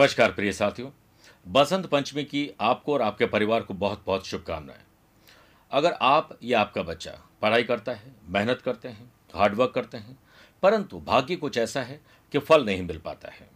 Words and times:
नमस्कार 0.00 0.32
प्रिय 0.32 0.52
साथियों। 0.52 0.90
बसंत 1.48 1.86
पंचमी 1.86 2.24
की 2.24 2.50
आपको 2.60 2.92
और 2.94 3.02
आपके 3.02 3.26
परिवार 3.26 3.62
को 3.62 3.74
बहुत 3.74 4.02
बहुत 4.06 4.26
शुभकामनाएँ। 4.26 4.80
अगर 5.70 5.92
आप 5.92 6.38
या 6.42 6.60
आपका 6.60 6.82
बच्चा 6.82 7.10
पढ़ाई 7.42 7.62
करता 7.62 7.92
है, 7.92 8.12
मेहनत 8.28 8.62
करते 8.64 8.88
हैं 8.88 9.12
हार्डवर्क 9.34 9.72
करते 9.74 9.96
हैं, 9.96 10.18
परंतु 10.62 11.00
भाग्य 11.00 11.36
कुछ 11.36 11.58
ऐसा 11.58 11.82
है 11.82 12.00
कि 12.32 12.38
फल 12.38 12.64
नहीं 12.64 12.82
मिल 12.82 12.98
पाता 12.98 13.28
है। 13.28 13.48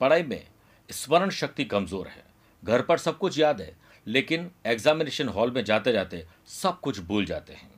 पढ़ाई 0.00 0.22
में 0.22 0.46
स्मरण 0.90 1.30
शक्ति 1.30 1.64
कमज़ोर 1.64 2.08
है। 2.08 2.24
घर 2.64 2.82
पर 2.82 2.98
सब 2.98 3.18
कुछ 3.18 3.38
याद 3.38 3.60
है, 3.60 3.76
लेकिन 4.06 4.50
एग्जामिनेशन 4.66 5.28
हॉल 5.28 5.50
में 5.50 5.64
जाते 5.64 5.92
जाते 5.92 6.26
सब 6.46 6.80
कुछ 6.80 7.00
भूल 7.00 7.24
जाते 7.24 7.52
हैं। 7.52 7.70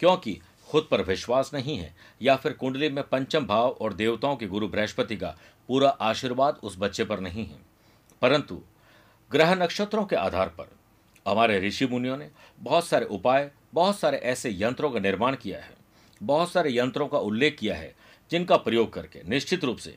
क्योंकि 0.00 0.40
खुद 0.72 0.86
पर 0.90 1.02
विश्वास 1.02 1.50
नहीं 1.54 1.76
है, 1.78 1.94
या 2.22 2.36
फिर 2.36 2.52
कुंडली 2.52 2.88
में 2.88 3.02
पंचम 3.04 3.46
भाव 3.46 3.70
और 3.70 3.92
देवताओं 3.92 4.36
के 4.36 4.46
गुरु 4.46 4.68
बृहस्पति 4.68 5.16
का 5.16 5.36
पूरा 5.68 5.88
आशीर्वाद 5.90 6.60
उस 6.62 6.76
बच्चे 6.78 7.04
पर 7.04 7.20
नहीं 7.20 7.46
है। 7.46 7.58
परंतु 8.22 8.60
ग्रह 9.30 9.54
नक्षत्रों 9.54 10.04
के 10.04 10.16
आधार 10.16 10.48
पर 10.48 10.70
हमारे 11.26 11.58
ऋषि 11.60 11.86
मुनियों 11.86 12.16
ने 12.16 12.30
बहुत 12.60 12.86
सारे 12.86 13.06
उपाय, 13.06 13.50
बहुत 13.74 13.98
सारे 13.98 14.18
ऐसे 14.18 14.50
यंत्रों 14.54 14.90
का 14.90 15.00
निर्माण 15.00 15.36
किया 15.36 15.58
है, 15.58 15.74
बहुत 16.20 16.52
सारे 16.52 16.76
यंत्रों 16.76 17.08
का 17.08 17.18
उल्लेख 17.18 17.56
किया 17.58 17.74
है, 17.74 17.94
जिनका 18.30 18.56
प्रयोग 18.56 18.92
करके 18.92 19.22
निश्चित 19.28 19.64
रूप 19.64 19.76
से 19.76 19.96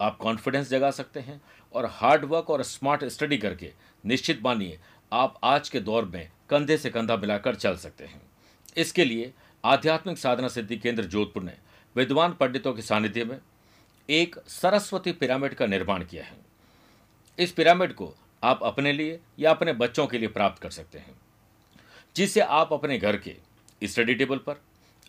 आप 0.00 0.16
कॉन्फिडेंस 0.16 0.68
जगा 0.68 0.90
सकते 0.90 1.20
हैं 1.20 1.40
और 1.74 1.86
हार्ड 1.86 2.24
वर्क 2.24 2.50
और 2.50 2.62
स्मार्ट 2.62 3.04
स्टडी 3.04 3.38
करके 3.38 3.72
निश्चित 4.04 4.42
मानिए 4.44 4.78
आप 5.12 5.38
आज 5.44 5.68
के 5.68 5.80
दौर 5.80 6.04
में 6.04 6.30
कंधे 6.50 6.76
से 6.78 6.90
कंधा 6.90 7.16
मिलाकर 7.16 7.54
चल 7.54 7.76
सकते 7.76 8.04
हैं। 8.04 8.20
इसके 8.76 9.04
लिए 9.04 9.32
आध्यात्मिक 9.64 10.18
साधना 10.18 10.48
सिद्धि 10.48 10.76
केंद्र 10.76 11.04
जोधपुर 11.04 11.42
ने 11.42 11.52
विद्वान 11.96 12.32
पंडितों 12.32 12.72
के 12.72 12.82
सानिध्य 12.82 13.24
में 13.24 13.38
एक 14.08 14.36
सरस्वती 14.48 15.12
पिरामिड 15.12 15.54
का 15.54 15.66
निर्माण 15.66 16.04
किया 16.04 16.24
है। 16.24 16.36
इस 17.38 17.52
पिरामिड 17.52 17.92
को 17.92 18.12
आप 18.42 18.60
अपने 18.62 18.92
लिए 18.92 19.18
या 19.38 19.50
अपने 19.50 19.72
बच्चों 19.72 20.06
के 20.06 20.18
लिए 20.18 20.28
प्राप्त 20.28 20.62
कर 20.62 20.70
सकते 20.70 20.98
हैं 20.98 21.14
जिससे 22.16 22.40
आप 22.40 22.72
अपने 22.72 22.98
घर 22.98 23.16
के 23.16 23.34
स्टडी 23.82 24.14
टेबल 24.14 24.38
पर, 24.38 24.60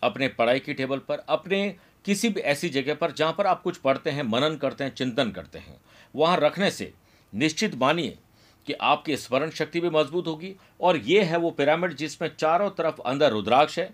अपने 0.02 0.28
पढ़ाई 0.28 0.60
की 0.60 0.74
टेबल 0.74 0.98
पर, 0.98 1.18
अपने 1.18 1.76
किसी 2.04 2.28
भी 2.28 2.40
ऐसी 2.40 2.68
जगह 2.68 2.94
पर 2.94 3.12
जहाँ 3.12 3.32
पर 3.32 3.46
आप 3.46 3.62
कुछ 3.62 3.76
पढ़ते 3.76 4.10
हैं, 4.10 4.22
मनन 4.22 4.56
करते 4.56 4.84
हैं, 4.84 4.94
चिंतन 4.94 5.30
करते 5.30 5.58
हैं, 5.58 5.76
वहाँ 6.14 6.36
रखने 6.36 6.70
से 6.70 6.92
निश्चित 7.32 7.74
मानिए 7.74 8.18
कि 8.66 8.72
आपकी 8.72 9.16
स्मरण 9.16 9.50
शक्ति 9.50 9.80
भी 9.80 9.90
मज़बूत 9.90 10.26
होगी। 10.26 10.54
और 10.80 10.96
ये 10.96 11.22
है 11.22 11.36
वो 11.36 11.50
पिरामिड 11.50 11.94
जिसमें 11.94 12.30
चारों 12.36 12.70
तरफ़ 12.70 13.00
अंदर 13.00 13.30
रुद्राक्ष 13.30 13.78
है 13.78 13.90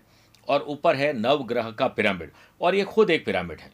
और 0.47 0.61
ऊपर 0.63 0.95
है 0.95 1.11
नवग्रह 1.15 1.69
का 1.71 1.87
पिरामिड, 1.89 2.31
और 2.61 2.75
ये 2.75 2.83
खुद 2.85 3.09
एक 3.09 3.25
पिरामिड 3.25 3.59
है। 3.59 3.71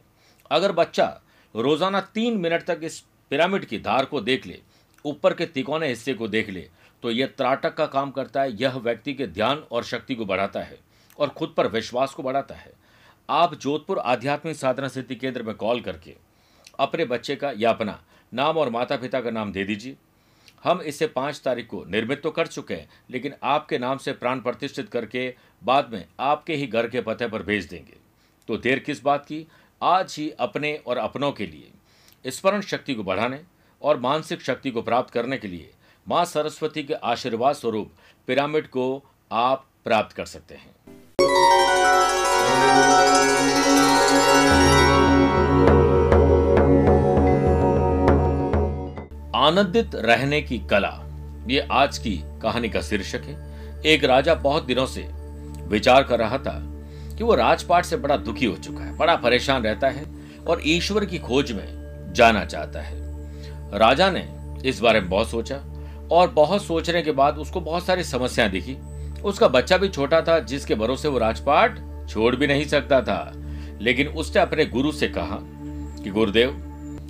अगर 0.50 0.72
बच्चा 0.74 1.06
रोज़ाना 1.54 2.00
तीन 2.14 2.38
मिनट 2.38 2.64
तक 2.64 2.80
इस 2.82 2.98
पिरामिड 3.30 3.64
की 3.64 3.78
धार 3.80 4.04
को 4.04 4.20
देख 4.22 4.46
ले, 4.46 4.58
ऊपर 5.04 5.34
के 5.34 5.46
तिकोने 5.46 5.88
हिस्से 5.88 6.14
को 6.14 6.28
देख 6.28 6.50
ले 6.50 6.68
तो 7.02 7.10
यह 7.10 7.26
त्राटक 7.28 7.74
का 7.74 7.86
काम 7.86 8.10
करता 8.10 8.42
है, 8.42 8.52
यह 8.52 8.76
व्यक्ति 8.76 9.14
के 9.14 9.26
ध्यान 9.26 9.62
और 9.70 9.84
शक्ति 9.84 10.14
को 10.14 10.24
बढ़ाता 10.26 10.60
है 10.60 10.78
और 11.18 11.28
खुद 11.30 11.52
पर 11.56 11.66
विश्वास 11.68 12.14
को 12.14 12.22
बढ़ाता 12.22 12.54
है। 12.54 12.72
आप 13.28 13.54
जोधपुर 13.54 13.98
आध्यात्मिक 13.98 14.56
साधना 14.56 14.88
सिद्धि 14.88 15.14
केंद्र 15.14 15.42
में 15.42 15.54
कॉल 15.56 15.80
करके 15.80 16.14
अपने 16.78 17.04
बच्चे 17.06 17.36
का 17.36 17.52
या 17.56 17.70
अपना 17.70 17.98
नाम 18.32 18.56
और 18.56 18.70
माता 18.70 18.96
पिता 18.96 19.20
का 19.20 19.30
नाम 19.30 19.52
दे 19.52 19.64
दीजिए। 19.64 19.96
हम 20.66 20.80
इसे 20.82 21.06
पाँच 21.06 21.40
तारीख 21.44 21.66
को 21.66 21.84
निर्मित 21.84 22.22
तो 22.22 22.30
कर 22.30 22.46
चुके 22.46 22.74
हैं, 22.74 22.88
लेकिन 23.10 23.34
आपके 23.42 23.78
नाम 23.78 23.98
से 23.98 24.12
प्राण 24.12 24.40
प्रतिष्ठित 24.40 24.88
करके 24.88 25.28
बाद 25.62 25.90
में 25.92 26.04
आपके 26.20 26.54
ही 26.54 26.66
घर 26.66 26.88
के 26.88 27.00
पते 27.00 27.28
पर 27.28 27.42
भेज 27.42 27.68
देंगे। 27.68 27.96
तो 28.48 28.56
देर 28.56 28.78
किस 28.78 29.02
बात 29.02 29.24
की? 29.24 29.46
आज 29.82 30.14
ही 30.18 30.28
अपने 30.30 30.74
और 30.86 30.96
अपनों 30.96 31.30
के 31.32 31.46
लिए। 31.46 32.30
स्मरण 32.30 32.60
शक्ति 32.60 32.94
को 32.94 33.02
बढ़ाने 33.04 33.40
और 33.82 34.00
मानसिक 34.00 34.42
शक्ति 34.42 34.70
को 34.70 34.82
प्राप्त 34.82 35.12
करने 35.12 35.38
के 35.38 35.48
लिए 35.48 35.70
माँ 36.06 36.24
सरस्वती 36.24 36.82
के 36.82 36.94
आशीर्वाद 36.94 37.54
स्वरूप 37.54 37.92
पिरामिड 38.28 38.66
को 38.66 39.02
आप 39.30 39.66
प्राप्त 39.84 40.16
कर 40.16 40.26
सकते 40.26 40.54
हैं। 40.54 40.74
आनंदित 49.46 49.94
रहने 49.94 50.42
की 50.42 50.58
कला। 50.58 51.04
ये 51.48 51.68
आज 51.70 51.98
की 51.98 52.22
कहानी 52.42 52.68
का 52.68 52.80
शीर्षक 52.80 53.20
है। 53.24 53.52
एक 53.86 54.04
राजा 54.04 54.34
बहुत 54.34 54.64
दिनों 54.64 54.86
से 54.86 55.00
विचार 55.62 56.02
कर 56.02 56.18
रहा 56.18 56.38
था 56.38 56.62
कि 57.18 57.24
वो 57.24 57.34
राजपाट 57.34 57.84
से 57.84 57.96
बड़ा 57.96 58.16
दुखी 58.16 58.46
हो 58.46 58.56
चुका 58.56 58.84
है, 58.84 58.96
बड़ा 58.96 59.16
परेशान 59.16 59.62
रहता 59.62 59.88
है 59.88 60.06
और 60.48 60.60
ईश्वर 60.64 61.04
की 61.04 61.18
खोज 61.18 61.52
में 61.52 61.64
जाना 62.12 62.44
चाहता 62.44 62.80
है। 62.80 62.96
राजा 63.78 64.10
ने 64.10 64.34
इस 64.68 64.80
बारे 64.80 65.00
में 65.00 65.10
बहुत 65.10 65.30
सोचा 65.30 65.60
और 66.10 66.30
बहुत 66.30 66.64
सोचने 66.64 67.02
के 67.02 67.12
बाद 67.12 67.38
उसको 67.38 67.60
बहुत 67.60 67.86
सारी 67.86 68.04
समस्याएँ 68.04 68.50
दिखी। 68.50 68.74
उसका 69.22 69.48
बच्चा 69.48 69.76
भी 69.76 69.88
छोटा 69.88 70.20
था, 70.20 70.38
जिसके 70.38 70.74
भरोसे 70.74 71.08
वो 71.08 71.18
राजपाट 71.18 71.78
छोड़ 72.08 72.36
भी 72.36 72.46
नहीं 72.46 72.64
सकता 72.64 73.00
था। 73.00 73.32
लेकिन 73.80 74.08
उसने 74.08 74.42
अपने 74.42 74.66
गुरु 74.66 74.92
से 74.92 75.08
कहा 75.08 75.38
कि, 76.02 76.10
गुरुदेव, 76.10 76.62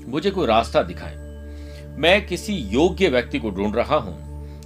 मुझे 0.08 0.30
कोई 0.30 0.46
रास्ता 0.46 0.82
दिखाएँ। 0.82 1.25
मैं 1.96 2.26
किसी 2.26 2.54
योग्य 2.70 3.08
व्यक्ति 3.08 3.38
को 3.38 3.50
ढूंढ 3.50 3.76
रहा 3.76 3.96
हूँ, 3.96 4.16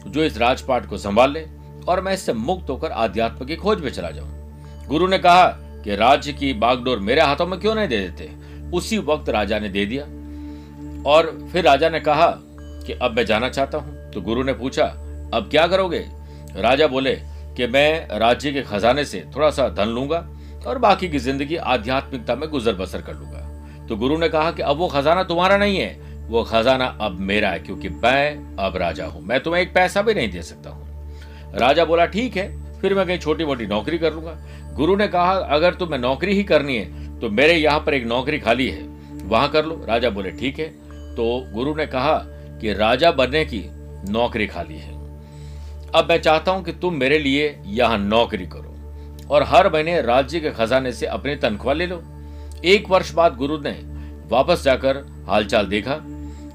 जो 0.06 0.22
इस 0.24 0.38
राजपाट 0.38 0.86
को 0.86 0.98
संभाल 0.98 1.32
ले 1.32 1.44
और 1.88 2.00
मैं 2.00 2.12
इससे 2.12 2.32
मुक्त 2.32 2.70
होकर 2.70 2.90
आध्यात्म 2.92 3.46
की 3.46 3.56
खोज 3.56 3.80
में 3.80 3.90
चला 3.90 4.10
जाऊँ। 4.10 4.86
गुरु 4.88 5.06
ने 5.06 5.18
कहा 5.18 5.46
कि 5.84 5.96
राज्य 5.96 6.32
की 6.32 6.52
बागडोर 6.54 6.98
मेरे 6.98 7.20
हाथों 7.20 7.46
में 7.46 7.58
क्यों 7.60 7.74
नहीं 7.74 7.88
दे 7.88 7.98
देते? 7.98 8.30
उसी 8.76 8.98
वक्त 8.98 9.28
राजा 9.28 9.58
ने 9.58 9.68
दे 9.68 9.86
दिया। 9.86 10.04
और 11.06 11.48
फिर 11.52 11.64
राजा 11.64 11.88
ने 11.88 12.00
कहा 12.00 12.26
कि 12.86 12.92
अब 12.92 13.16
मैं 13.16 13.24
जाना 13.26 13.48
चाहता 13.48 13.78
हूँ। 13.78 14.10
तो 14.12 14.20
गुरु 14.20 14.42
ने 14.42 14.52
पूछा, 14.52 14.84
अब 15.34 15.48
क्या 15.50 15.66
करोगे? 15.66 16.04
राजा 16.56 16.86
बोले 16.86 17.14
कि 17.56 17.66
मैं 17.66 18.18
राज्य 18.18 18.52
के 18.52 18.62
खजाने 18.62 19.04
से 19.04 19.24
थोड़ा 19.36 19.50
सा 19.50 19.68
धन 19.68 19.88
लूँगा 19.88 20.26
और 20.66 20.78
बाकी 20.78 21.08
की 21.08 21.18
ज़िंदगी 21.18 21.56
आध्यात्मिकता 21.56 22.34
में 22.34 22.48
गुजर 22.50 22.74
बसर 22.74 23.02
कर 23.02 23.14
लूँगा। 23.14 23.86
तो 23.86 23.96
गुरु 23.96 24.18
ने 24.18 24.28
कहा 24.28 24.50
कि 24.52 24.62
अब 24.62 24.76
वो 24.76 24.88
खजाना 24.88 25.22
तुम्हारा 25.22 25.56
नहीं 25.56 25.78
है 25.78 26.09
वो 26.30 26.42
खजाना 26.44 26.84
अब 27.00 27.18
मेरा 27.20 27.48
है, 27.50 27.58
क्योंकि 27.58 27.88
मैं 27.88 28.56
अब 28.58 28.76
राजा 28.76 29.06
हूँ। 29.06 29.22
मैं 29.22 29.40
तुम्हें 29.40 29.60
एक 29.62 29.72
पैसा 29.74 30.02
भी 30.02 30.14
नहीं 30.14 30.30
दे 30.30 30.42
सकता 30.42 30.70
हूँ। 30.70 30.88
राजा 31.54 31.84
बोला, 31.84 32.06
ठीक 32.06 32.36
है, 32.36 32.48
फिर 32.80 32.94
मैं 32.94 33.06
कहीं 33.06 33.18
छोटी 33.18 33.44
मोटी 33.44 33.66
नौकरी 33.66 33.98
कर 33.98 34.12
लूँगा। 34.14 34.36
गुरु 34.74 34.96
ने 34.96 35.08
कहा, 35.08 35.32
अगर 35.32 35.74
तुम्हें 35.74 35.98
नौकरी 36.00 36.34
ही 36.34 36.44
करनी 36.44 36.76
है 36.76 37.18
तो 37.20 37.28
मेरे 37.30 37.54
यहाँ 37.54 37.80
पर 37.80 37.94
एक 37.94 38.06
नौकरी 38.06 38.38
खाली 38.38 38.68
है। 38.68 38.82
वहाँ 39.24 39.48
कर 39.50 39.64
लो। 39.64 39.74
राजा 39.88 40.10
बोले, 40.10 40.30
ठीक 40.30 40.58
है। 40.58 40.68
तो 41.16 41.24
गुरु 41.52 41.74
ने 41.74 41.86
कहा 41.86 42.16
कि 42.60 42.72
राजा 42.72 43.10
बनने 43.12 43.44
की 43.44 43.62
नौकरी 44.08 44.46
खाली 44.46 44.76
है। 44.76 44.98
अब 45.94 46.08
मैं 46.08 46.18
चाहता 46.18 46.52
हूँ 46.52 46.62
कि 46.64 46.72
तुम 46.72 46.94
मेरे 46.94 47.18
लिए 47.18 47.54
यहाँ 47.66 47.98
नौकरी 47.98 48.46
करो 48.46 49.26
और 49.30 49.42
हर 49.42 49.72
महीने 49.72 50.00
राज्य 50.02 50.40
के 50.40 50.50
खजाने 50.52 50.92
से 50.92 51.06
अपनी 51.08 51.34
तनख्वाह 51.36 51.74
ले 51.74 51.86
लो। 51.86 52.02
एक 52.64 52.88
वर्ष 52.90 53.12
बाद 53.14 53.36
गुरु 53.36 53.58
ने 53.58 53.78
वापस 54.28 54.62
जाकर 54.64 55.04
हालचाल 55.28 55.66
देखा 55.66 56.00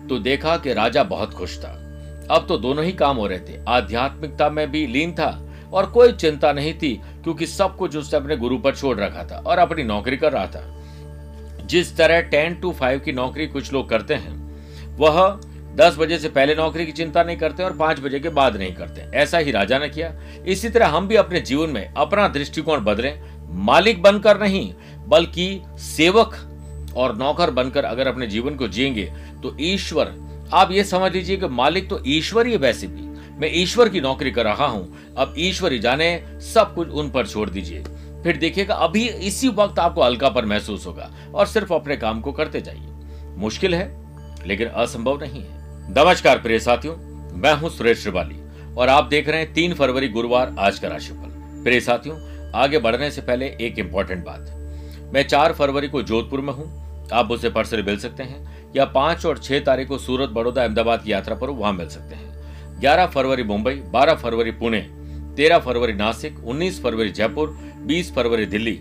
तो 0.10 0.20
देखा 0.20 0.58
कि 0.58 0.74
राजा 0.74 1.04
बहुत 1.04 1.34
खुश 1.34 1.58
था। 1.60 1.82
अब 2.32 2.46
तो 2.48 2.58
दोनों 2.58 2.86
ही 2.86 2.92
काम 2.92 3.18
हो 3.18 3.28
रहे 3.28 3.40
थे। 3.40 3.60
आध्यात्मिकता 3.68 4.50
में 4.50 4.72
भी 4.72 4.88
लीन 4.88 5.12
था 5.12 5.50
और 5.74 5.86
कोई 5.86 6.12
चिंता 6.12 6.54
नहीं 6.54 6.74
थी, 6.74 7.02
क्योंकि 7.24 7.48
सब 7.48 7.76
कुछ 7.78 7.98
उसने 7.98 8.20
अपने 8.20 8.38
गुरु 8.38 8.58
पर 8.58 8.76
छोड़ 8.76 9.00
रखा 9.00 9.24
था 9.24 9.38
और 9.38 9.58
अपनी 9.58 9.84
नौकरी 9.84 10.18
कर 10.18 10.32
रहा 10.32 10.48
था। 10.48 10.72
जिस 11.66 11.98
तरह 11.98 12.22
टेन 12.22 12.56
टू 12.56 12.72
फाइव 12.72 13.00
की 13.00 13.12
नौकरी 13.12 13.48
कुछ 13.48 13.74
लोग 13.74 13.90
करते 13.90 14.14
हैं, 14.14 14.56
वह 14.98 15.40
दस 15.76 15.96
बजे 16.00 16.20
से 16.20 16.30
पहले 16.30 16.56
नौकरी 16.56 16.86
की 16.86 16.92
चिंता 16.92 17.24
नहीं 17.24 17.38
करते 17.38 17.64
और 17.64 17.78
पाँच 17.78 18.00
बजे 18.00 18.20
के 18.20 18.30
बाद 18.30 18.58
नहीं 18.58 18.74
करते। 18.74 19.18
ऐसा 19.18 19.38
ही 19.38 19.52
राजा 19.52 19.80
ने 19.80 19.90
किया। 19.90 20.14
इसी 20.46 20.70
तरह 20.70 20.88
हम 20.88 21.08
भी 21.08 21.16
अपने 21.16 21.42
जीवन 21.42 21.70
में 21.70 21.94
अपना 21.94 22.28
दृष्टिकोण 22.28 22.80
बदलें। 22.80 23.22
मालिक 23.50 24.02
बनकर 24.02 24.40
नहीं, 24.40 24.74
बल्कि 25.08 25.62
सेवक 25.78 26.36
और 26.98 27.18
नौकर 27.18 27.52
बनकर 27.52 27.86
अगर 27.86 28.08
अपने 28.08 28.28
जीवन 28.28 28.56
को 28.56 28.68
जिएँगे 28.68 29.14
तो 29.46 29.56
ईश्वर, 29.62 30.14
आप 30.54 30.72
ये 30.72 30.84
समझ 30.84 31.12
लीजिए 31.14 31.38
कि 31.38 31.48
मालिक 31.48 31.90
तो 31.90 32.02
ईश्वर 32.08 32.48
ही 32.48 32.58
वैसे 32.58 32.88
भी। 32.88 33.02
मैं 33.40 33.50
ईश्वर 33.54 33.90
की 33.90 34.02
नौकरी 34.02 34.32
कर 34.32 34.44
रहा 34.44 34.66
हूँ, 34.66 35.14
अब 35.18 35.34
ईश्वर 35.38 35.74
ही 35.74 35.80
जाने, 35.80 36.08
सब 36.44 36.74
कुछ 36.76 36.90
उन 36.90 37.10
पर 37.10 37.28
छोड़ 37.28 37.50
दीजिए। 37.50 37.84
फिर 38.24 38.38
देखिएगा, 38.38 38.76
अभी 38.76 39.08
इसी 39.08 39.48
वक्त 39.50 39.80
आपको 39.80 40.04
हल्का 40.04 40.30
पर 40.30 40.46
महसूस 40.46 40.86
होगा 40.88 41.10
और 41.36 41.46
सिर्फ़ 41.46 41.74
अपने 41.74 41.98
काम 41.98 42.22
को 42.22 42.32
करते 42.32 42.62
जाइए। 42.62 43.36
मुश्किल 43.38 43.76
है, 43.76 43.86
लेकिन 44.48 44.68
असंभव 44.68 45.20
नहीं 45.22 45.42
है। 45.42 45.94
नमस्कार 45.96 46.40
प्रिय 46.40 46.60
साथियों, 46.60 46.96
मैं 47.34 47.54
हूँ 47.54 47.70
सुरेश 47.70 48.02
श्रिवाली 48.04 48.40
और 48.78 48.90
आप 48.90 49.08
देख 49.08 49.30
रहे 49.30 49.40
हैं 49.40 49.54
तीन 49.54 49.74
फरवरी 49.74 50.08
गुरुवार 50.08 50.56
आज 50.60 50.80
का 50.80 50.88
राशिफल। 50.88 51.62
प्रिय 51.64 51.80
साथियों, 51.82 52.18
आगे 52.56 52.80
बढ़ने 52.80 53.12
से 53.12 53.22
पहले 53.22 53.56
एक 53.62 53.80
इंपॉर्टेंट 53.80 54.26
बात। 54.26 55.12
मैं 55.14 55.28
चार 55.28 55.54
फरवरी 55.54 55.88
को 55.88 56.02
जोधपुर 56.04 56.42
में 56.42 56.54
हूँ, 56.54 56.68
आप 57.14 57.28
मुझसे 57.28 57.50
पर्सल 57.50 57.84
मिल 57.84 57.98
सकते 57.98 58.24
हैं। 58.24 58.55
या 58.76 58.86
पाँच 58.86 59.26
और 59.26 59.38
छह 59.38 59.60
तारीख 59.60 59.88
को 59.88 59.98
सूरत 59.98 60.30
बड़ौदा 60.30 60.64
अहमदाबाद 60.64 61.04
की 61.04 61.12
यात्रा 61.12 61.36
पर 61.36 61.50
वहाँ 61.50 61.74
मिल 61.74 61.88
सकते 61.88 62.16
हैं। 62.16 62.80
ग्यारह 62.80 63.06
फरवरी 63.06 63.44
मुंबई, 63.44 63.74
बारह 63.74 64.14
फरवरी 64.14 64.52
पुणे, 64.52 64.80
तेरह 65.36 65.60
फरवरी 65.60 65.94
नासिक, 65.94 66.40
उन्नीस 66.40 66.82
फरवरी 66.84 67.10
जयपुर, 67.10 67.50
बीस 67.86 68.14
फरवरी 68.16 68.46
दिल्ली 68.46 68.80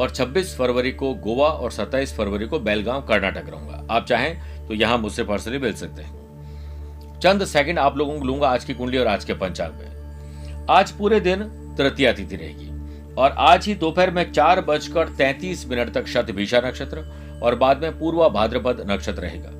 और 0.00 0.10
26 0.10 0.56
फरवरी 0.56 0.92
को 0.92 1.12
गोवा 1.14 1.48
और 1.48 1.70
27 1.72 2.14
फरवरी 2.16 2.46
को 2.46 2.58
बेलगांव, 2.58 3.00
कर्नाटक 3.02 3.48
रहूँगा। 3.48 3.86
आप 3.90 4.06
चाहें 4.06 4.66
तो 4.68 4.74
यहाँ 4.74 4.98
मुझसे 4.98 5.24
पर्सनली 5.24 5.58
मिल 5.58 5.72
सकते 5.72 6.02
हैं। 6.02 7.18
चंद 7.20 7.44
सेकंड 7.44 7.78
आप 7.78 7.96
लोगों 7.96 8.18
को 8.18 8.24
लूँगा 8.24 8.48
आज 8.48 8.64
की 8.64 8.74
कुंडली 8.74 8.98
और 8.98 9.06
आज 9.06 9.24
के 9.24 9.34
पंचांग 9.34 9.72
में। 9.74 10.66
आज 10.70 10.90
पूरे 10.90 11.20
दिन 11.20 11.42
तृतीया 11.78 12.12
तिथि 12.12 12.36
रहेगी 12.36 12.68
और 13.14 13.34
आज 13.38 13.66
ही 13.66 13.74
दोपहर 13.74 14.10
में 14.10 14.30
चार 14.32 14.60
बजकर 14.60 15.08
तैतीस 15.08 15.66
मिनट 15.68 15.92
तक 15.92 16.06
शत 16.06 16.30
भीषा 16.30 16.60
नक्षत्र 16.60 17.04
और 17.42 17.54
बाद 17.54 17.82
में 17.82 17.98
पूर्वा 17.98 18.28
भाद्रपद 18.28 18.84
नक्षत्र 18.90 19.22
रहेगा। 19.22 19.50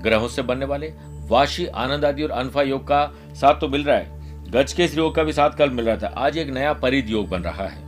ग्रहों 0.00 0.28
से 0.28 0.42
बनने 0.42 0.64
वाले 0.64 0.92
वाशी, 1.28 1.66
आनंद 1.66 2.04
आदि 2.04 2.22
और 2.22 2.30
अनफा 2.30 2.62
योग 2.62 2.86
का 2.88 3.04
साथ 3.34 3.60
तो 3.60 3.68
मिल 3.68 3.84
रहा 3.84 3.96
है। 3.96 4.50
गज 4.50 4.72
के 4.72 4.84
योग 4.86 5.14
का 5.14 5.22
भी 5.22 5.32
साथ 5.32 5.50
कल 5.50 5.70
मिल 5.70 5.86
रहा 5.86 5.96
था। 5.96 6.14
आज 6.16 6.38
एक 6.38 6.50
नया 6.50 6.72
परिध 6.72 7.10
योग 7.10 7.28
बन 7.28 7.42
रहा 7.42 7.66
है। 7.66 7.86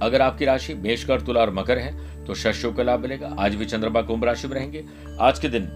अगर 0.00 0.22
आपकी 0.22 0.44
राशि 0.44 0.74
मेषकर 0.74 1.20
तुला 1.20 1.40
और 1.40 1.50
मकर 1.54 1.78
है 1.78 2.24
तो 2.24 2.34
शस्यों 2.34 2.72
का 2.72 2.82
लाभ 2.82 3.00
मिलेगा। 3.00 3.34
आज 3.38 3.54
भी 3.54 3.66
चंद्रमा 3.66 4.02
कुंभ 4.02 4.24
राशि 4.24 4.48
में 4.48 4.54
रहेंगे। 4.54 4.84
आज 5.20 5.38
के 5.38 5.48
दिन 5.48 5.66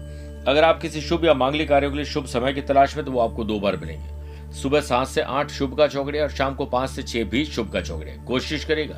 अगर 0.47 0.63
आप 0.63 0.79
किसी 0.81 1.01
शुभ 1.01 1.25
या 1.25 1.33
मांगलिक 1.33 1.69
कार्यों 1.69 1.91
के 1.91 1.97
लिए 1.97 2.05
शुभ 2.05 2.25
समय 2.25 2.53
की 2.53 2.61
तलाश 2.61 2.95
में 2.97 3.05
तो 3.05 3.11
वो 3.11 3.19
आपको 3.19 3.43
दो 3.43 3.59
बार 3.59 3.77
मिलेंगे। 3.77 4.51
सुबह 4.53 4.81
सात 4.81 5.07
से 5.07 5.21
आठ 5.21 5.51
शुभ 5.51 5.77
का 5.77 5.87
चौकड़े 5.87 6.19
और 6.19 6.29
शाम 6.29 6.55
को 6.55 6.65
पाँच 6.65 6.89
से 6.89 7.03
छह 7.03 7.23
भी 7.23 7.43
शुभ 7.45 7.71
का 7.71 7.81
चौकड़े 7.81 8.17
कोशिश 8.27 8.65
करेगा 8.65 8.97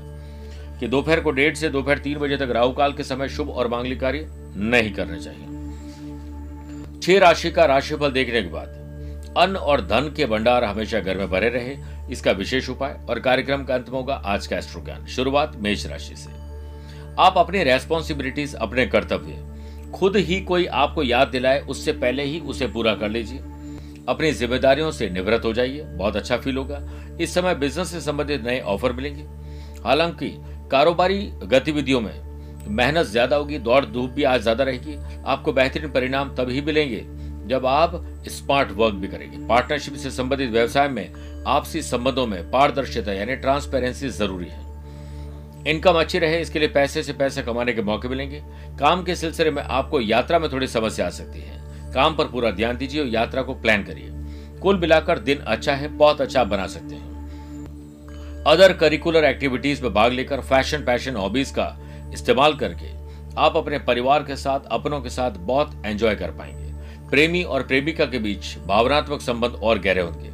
कि 0.79 0.87
दोपहर 0.87 1.19
को 1.19 1.31
डेढ़ 1.31 1.55
से 1.55 1.69
दोपहर 1.69 1.97
तीन 1.97 2.17
बजे 2.19 2.37
तक 2.37 2.49
राहु 2.51 2.71
काल 2.71 2.93
के 2.93 3.03
समय 3.03 3.29
शुभ 3.29 3.49
और 3.49 3.67
मांगलिक 3.67 3.99
कार्य 3.99 4.27
नहीं 4.57 4.91
करने 4.93 5.19
चाहिए। 5.19 5.53
छह 6.99 7.19
राशि 7.19 7.51
का 7.51 7.65
राशिफल 7.65 8.11
देखने 8.11 8.41
के 8.41 8.49
बाद 8.49 8.83
अन्न 9.37 9.55
और 9.55 9.81
धन 9.81 10.13
के 10.17 10.25
भंडार 10.25 10.63
हमेशा 10.63 10.99
घर 10.99 11.17
में 11.17 11.29
भरे 11.29 11.49
रहे, 11.49 11.75
इसका 12.11 12.31
विशेष 12.31 12.69
उपाय 12.69 12.99
और 13.09 13.19
कार्यक्रम 13.19 13.63
का 13.63 13.75
अंत 13.75 13.89
होगा 13.89 14.15
आज 14.25 14.47
का 14.47 14.57
एस्ट्रो 14.57 14.81
ज्ञान 14.81 15.05
शुरुआत 15.05 15.55
मेष 15.55 15.85
राशि 15.85 16.15
से। 16.15 16.29
आप 17.19 17.37
अपनी 17.37 17.63
रेस्पॉन्सिबिलिटीज 17.63 18.53
अपने 18.55 18.85
कर्तव्य, 18.85 19.91
खुद 19.91 20.15
ही 20.17 20.39
कोई 20.41 20.65
आपको 20.65 21.03
याद 21.03 21.27
दिलाए, 21.27 21.59
उससे 21.59 21.91
पहले 21.91 22.23
ही 22.23 22.39
उसे 22.39 22.67
पूरा 22.67 22.95
कर 22.95 23.09
लीजिए। 23.09 23.39
अपनी 24.07 24.31
जिम्मेदारियों 24.31 24.91
से 24.91 25.09
निवृत्त 25.09 25.45
हो 25.45 25.53
जाइए, 25.53 25.81
बहुत 25.81 26.15
अच्छा 26.15 26.37
फील 26.37 26.57
होगा। 26.57 26.81
इस 27.21 27.33
समय 27.33 27.55
बिज़नेस 27.55 27.91
से 27.91 28.01
संबंधित 28.01 28.45
नए 28.45 28.59
ऑफ़र 28.59 28.93
मिलेंगे। 28.93 29.23
हालाँकि 29.83 30.27
कारोबारी 30.71 31.19
गतिविधियों 31.43 32.01
में 32.01 32.13
मेहनत 32.67 33.05
ज़्यादा 33.05 33.35
होगी, 33.35 33.57
दौड़ 33.59 33.85
धूप 33.85 34.09
भी 34.09 34.23
आज 34.23 34.41
ज़्यादा 34.41 34.63
रहेगी। 34.63 34.95
आपको 35.25 35.53
बेहतरीन 35.53 35.91
परिणाम 35.91 36.35
तभी 36.35 36.61
मिलेंगे 36.61 37.03
जब 37.47 37.65
आप 37.65 37.91
स्मार्ट 38.27 38.71
वर्क 38.71 38.93
भी 38.93 39.07
करेंगे। 39.07 39.45
पार्टनरशिप 39.47 39.95
से 39.95 40.11
संबंधित 40.11 40.49
व्यवसाय 40.51 40.87
में 40.89 41.43
आपसी 41.47 41.81
संबंधों 41.83 42.25
में 42.27 42.51
पारदर्शिता, 42.51 43.13
यानी 43.13 43.35
ट्रांसपेरेंसी 43.35 44.09
ज़रूरी 44.09 44.47
है। 44.47 44.63
इनकम 45.67 45.99
अच्छी 45.99 46.19
रहे, 46.19 46.41
इसके 46.41 46.59
लिए 46.59 46.67
पैसे 46.69 47.03
से 47.03 47.13
पैसे 47.13 47.41
कमाने 47.41 47.73
के 47.73 47.81
मौके 47.81 48.07
मिलेंगे। 48.07 48.41
काम 48.79 49.03
के 49.03 49.15
सिलसिले 49.15 49.51
में 49.51 49.61
आपको 49.63 50.01
यात्रा 50.01 50.39
में 50.39 50.51
थोड़ी 50.51 50.67
समस्या 50.67 51.05
आ 51.07 51.09
सकती 51.11 51.39
है। 51.39 51.93
काम 51.93 52.15
पर 52.15 52.25
पूरा 52.25 52.51
ध्यान 52.51 52.77
दीजिए 52.77 53.01
और 53.01 53.07
यात्रा 53.07 53.41
को 53.41 53.53
प्लान 53.55 53.83
करिए। 53.83 54.09
कुल 54.59 54.79
मिलाकर 54.79 55.19
दिन 55.19 55.37
अच्छा 55.37 55.73
है, 55.73 55.87
बहुत 55.87 56.21
अच्छा 56.21 56.43
बना 56.43 56.67
सकते 56.67 56.95
हैं। 56.95 57.14
अदर 58.47 58.73
करिकुलर 58.73 59.23
एक्टिविटीज़ 59.23 59.81
में 59.83 59.93
भाग 59.93 60.11
लेकर 60.11 60.41
फ़ैशन 60.41 60.83
पैशन 60.85 61.15
हॉबीज 61.15 61.51
का 61.51 61.65
इस्तेमाल 62.13 62.53
करके 62.53 62.87
आप 63.37 63.55
अपने 63.57 63.77
परिवार 63.79 64.23
के 64.23 64.35
साथ, 64.35 64.59
अपनों 64.71 64.99
के 65.01 65.09
साथ 65.09 65.31
बहुत 65.31 65.71
एंजॉय 65.85 66.15
कर 66.15 66.31
पाएँगे। 66.31 67.09
प्रेमी 67.09 67.41
और 67.43 67.63
प्रेमिका 67.63 68.05
के 68.05 68.19
बीच 68.19 68.57
भावनात्मक 68.67 69.21
संबंध 69.21 69.51
और 69.53 69.79
गहरे 69.79 70.01
होंगे। 70.01 70.29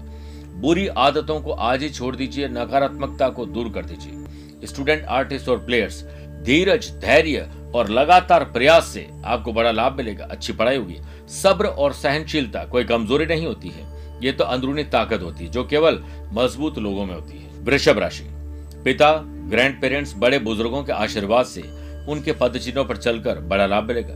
बुरी 0.62 0.88
आदतों 0.88 1.40
को 1.42 1.52
आज 1.52 1.84
ही 1.84 1.90
छोड़ 1.90 2.16
दीजिए, 2.16 2.48
नकारात्मकता 2.48 3.30
को 3.30 3.46
दूर 3.46 3.70
कर 3.70 3.86
दीजिए। 3.86 4.68
स्टूडेंट 4.68 5.06
आर्टिस्ट 5.06 5.50
और 5.50 5.58
प्लेयर्स 5.58 6.04
धीरज, 6.44 6.90
धैर्य 7.02 7.50
और 7.76 7.90
लगातार 7.90 8.44
प्रयास 8.44 8.88
से 8.88 9.08
आपको 9.26 9.54
बड़ा 9.54 9.72
लाभ 9.72 9.98
मिलेगा, 9.98 10.26
अच्छी 10.26 10.54
पढ़ाई 10.54 10.78
होगी। 10.78 10.98
सब्र 11.42 11.66
और 11.66 11.94
सहनशीलता 11.94 12.64
कोई 12.66 12.84
कमज़ोरी 12.84 13.26
नहीं 13.26 13.46
होती 13.46 13.70
है। 13.70 13.90
ये 14.24 14.32
तो 14.32 14.44
अंदरूनी 14.44 14.84
ताकत 14.84 15.22
होती 15.22 15.46
है, 15.46 15.52
जो 15.52 15.64
केवल 15.64 16.04
मज़बूत 16.34 16.78
लोगों 16.80 17.06
में 17.06 17.16
होती 17.16 17.38
है। 17.38 17.50
वृषभ 17.62 18.00
राशि। 18.00 18.24
पिता 18.84 19.12
ग्रैंड 19.50 19.80
पेरेंट्स 19.82 20.14
बड़े 20.18 20.40
बुज़ुर्गों 20.40 20.84
के 20.84 20.92
आशीर्वाद 20.94 21.46
से 21.46 21.62
उनके 22.10 22.32
पद 22.32 22.58
चिन्हों 22.58 22.86
पर 22.86 22.98
चलकर 22.98 23.40
बड़ा 23.48 23.66
लाभ 23.66 23.88
मिलेगा। 23.88 24.14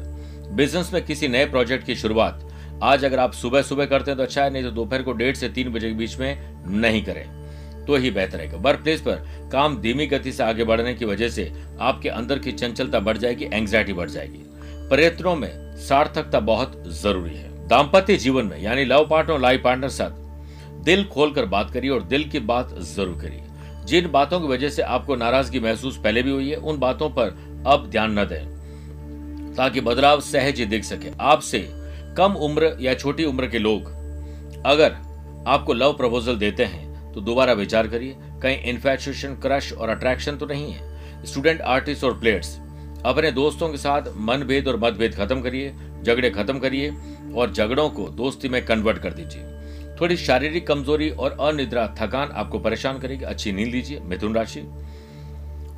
बिज़नेस 0.55 0.91
में 0.93 1.05
किसी 1.05 1.27
नए 1.27 1.45
प्रोजेक्ट 1.45 1.85
की 1.85 1.95
शुरुआत 1.95 2.49
आज 2.83 3.05
अगर 3.05 3.19
आप 3.19 3.33
सुबह 3.33 3.61
सुबह 3.61 3.85
करते 3.85 4.11
हैं 4.11 4.17
तो 4.17 4.23
अच्छा 4.23 4.43
है, 4.43 4.49
नहीं 4.49 4.63
तो 4.63 4.71
दोपहर 4.71 5.03
को 5.03 5.11
डेढ़ 5.13 5.35
से 5.35 5.49
तीन 5.49 5.69
बजे 5.69 5.89
के 5.89 5.95
बीच 5.95 6.17
में 6.19 6.63
नहीं 6.79 7.03
करें 7.05 7.85
तो 7.85 7.95
ही 7.95 8.11
बेहतर 8.11 8.37
रहेगा। 8.37 8.57
वर्क 8.59 8.79
प्लेस 8.79 9.01
पर 9.01 9.49
काम 9.51 9.77
धीमी 9.81 10.07
गति 10.07 10.31
से 10.31 10.43
आगे 10.43 10.63
बढ़ने 10.63 10.93
की 10.93 11.05
वजह 11.05 11.29
से 11.29 11.51
आपके 11.81 12.09
अंदर 12.09 12.39
की 12.39 12.51
चंचलता 12.53 12.99
बढ़ 12.99 13.17
जाएगी 13.17 13.45
एंग्जाइटी 13.45 13.93
बढ़ 13.93 14.09
जाएगी। 14.09 14.43
प्रयत्नों 14.89 15.35
में 15.35 15.75
सार्थकता 15.79 16.39
बहुत 16.41 16.83
ज़रूरी 16.93 17.35
है। 17.35 17.67
दाम्पत्य 17.67 18.15
जीवन 18.17 18.45
में, 18.45 18.61
यानी 18.61 18.85
लव 18.85 19.07
पार्टनर 19.09 19.39
लाइफ 19.39 19.61
पार्टनर 19.63 19.89
साथ 19.89 20.23
दिल 20.85 21.03
खोलकर 21.05 21.45
बात 21.47 21.71
करिए 21.71 21.89
और 21.89 22.03
दिल 22.03 22.23
की 22.29 22.39
बात 22.41 22.73
ज़रूर 22.85 23.17
करिए। 23.21 23.41
जिन 23.85 24.07
बातों 24.11 24.39
की 24.39 24.47
वजह 24.47 24.69
से 24.69 24.81
आपको 24.81 25.15
नाराज़गी 25.15 25.59
महसूस 25.59 25.97
पहले 25.97 26.23
भी 26.23 26.31
हुई 26.31 26.49
है, 26.49 26.55
उन 26.57 26.77
बातों 26.79 27.09
पर 27.11 27.63
अब 27.67 27.87
ध्यान 27.91 28.19
न 28.19 28.25
दें, 28.25 29.53
ताकि 29.55 29.81
बदलाव 29.81 30.21
सहज 30.23 30.59
ही 30.59 30.65
दिख 30.67 30.83
सके। 30.83 31.11
आपसे 31.23 31.59
कम 32.17 32.33
उम्र 32.39 32.75
या 32.81 32.93
छोटी 32.95 33.25
उम्र 33.25 33.47
के 33.47 33.59
लोग 33.59 33.93
अगर 34.65 34.95
आपको 35.47 35.73
लव 35.73 35.93
प्रपोजल 35.93 36.37
देते 36.37 36.65
हैं 36.65 37.13
तो 37.13 37.21
दोबारा 37.21 37.53
विचार 37.53 37.87
करिए। 37.87 38.15
कहीं 38.41 38.57
इन्फेचुएशन 38.65 39.35
क्रश 39.35 39.71
और 39.73 39.89
अट्रैक्शन 39.89 40.37
तो 40.37 40.45
नहीं 40.45 40.71
है। 40.71 41.25
स्टूडेंट 41.25 41.61
आर्टिस्ट 41.63 42.03
और 42.03 42.19
प्लेयर्स 42.19 42.55
अपने 43.05 43.31
दोस्तों 43.31 43.69
के 43.69 43.77
साथ 43.77 44.13
मनभेद 44.19 44.67
और 44.67 44.77
मतभेद 44.79 45.15
खत्म 45.15 45.41
करिए, 45.41 45.73
झगड़े 46.03 46.29
खत्म 46.31 46.59
करिए 46.59 46.93
और 47.35 47.51
झगड़ों 47.51 47.89
को 47.89 48.07
दोस्ती 48.13 48.49
में 48.49 48.65
कन्वर्ट 48.65 48.97
कर 48.97 49.13
दीजिए। 49.13 49.43
थोड़ी 50.01 50.17
शारीरिक 50.17 50.67
कमज़ोरी 50.67 51.09
और 51.09 51.37
अनिद्रा, 51.41 51.87
थकान 51.99 52.31
आपको 52.31 52.59
परेशान 52.59 52.99
करेगी। 52.99 53.23
अच्छी 53.23 53.51
नींद 53.51 53.67
लीजिए, 53.67 53.99
मिथुन 53.99 54.35
राशि। 54.35 54.63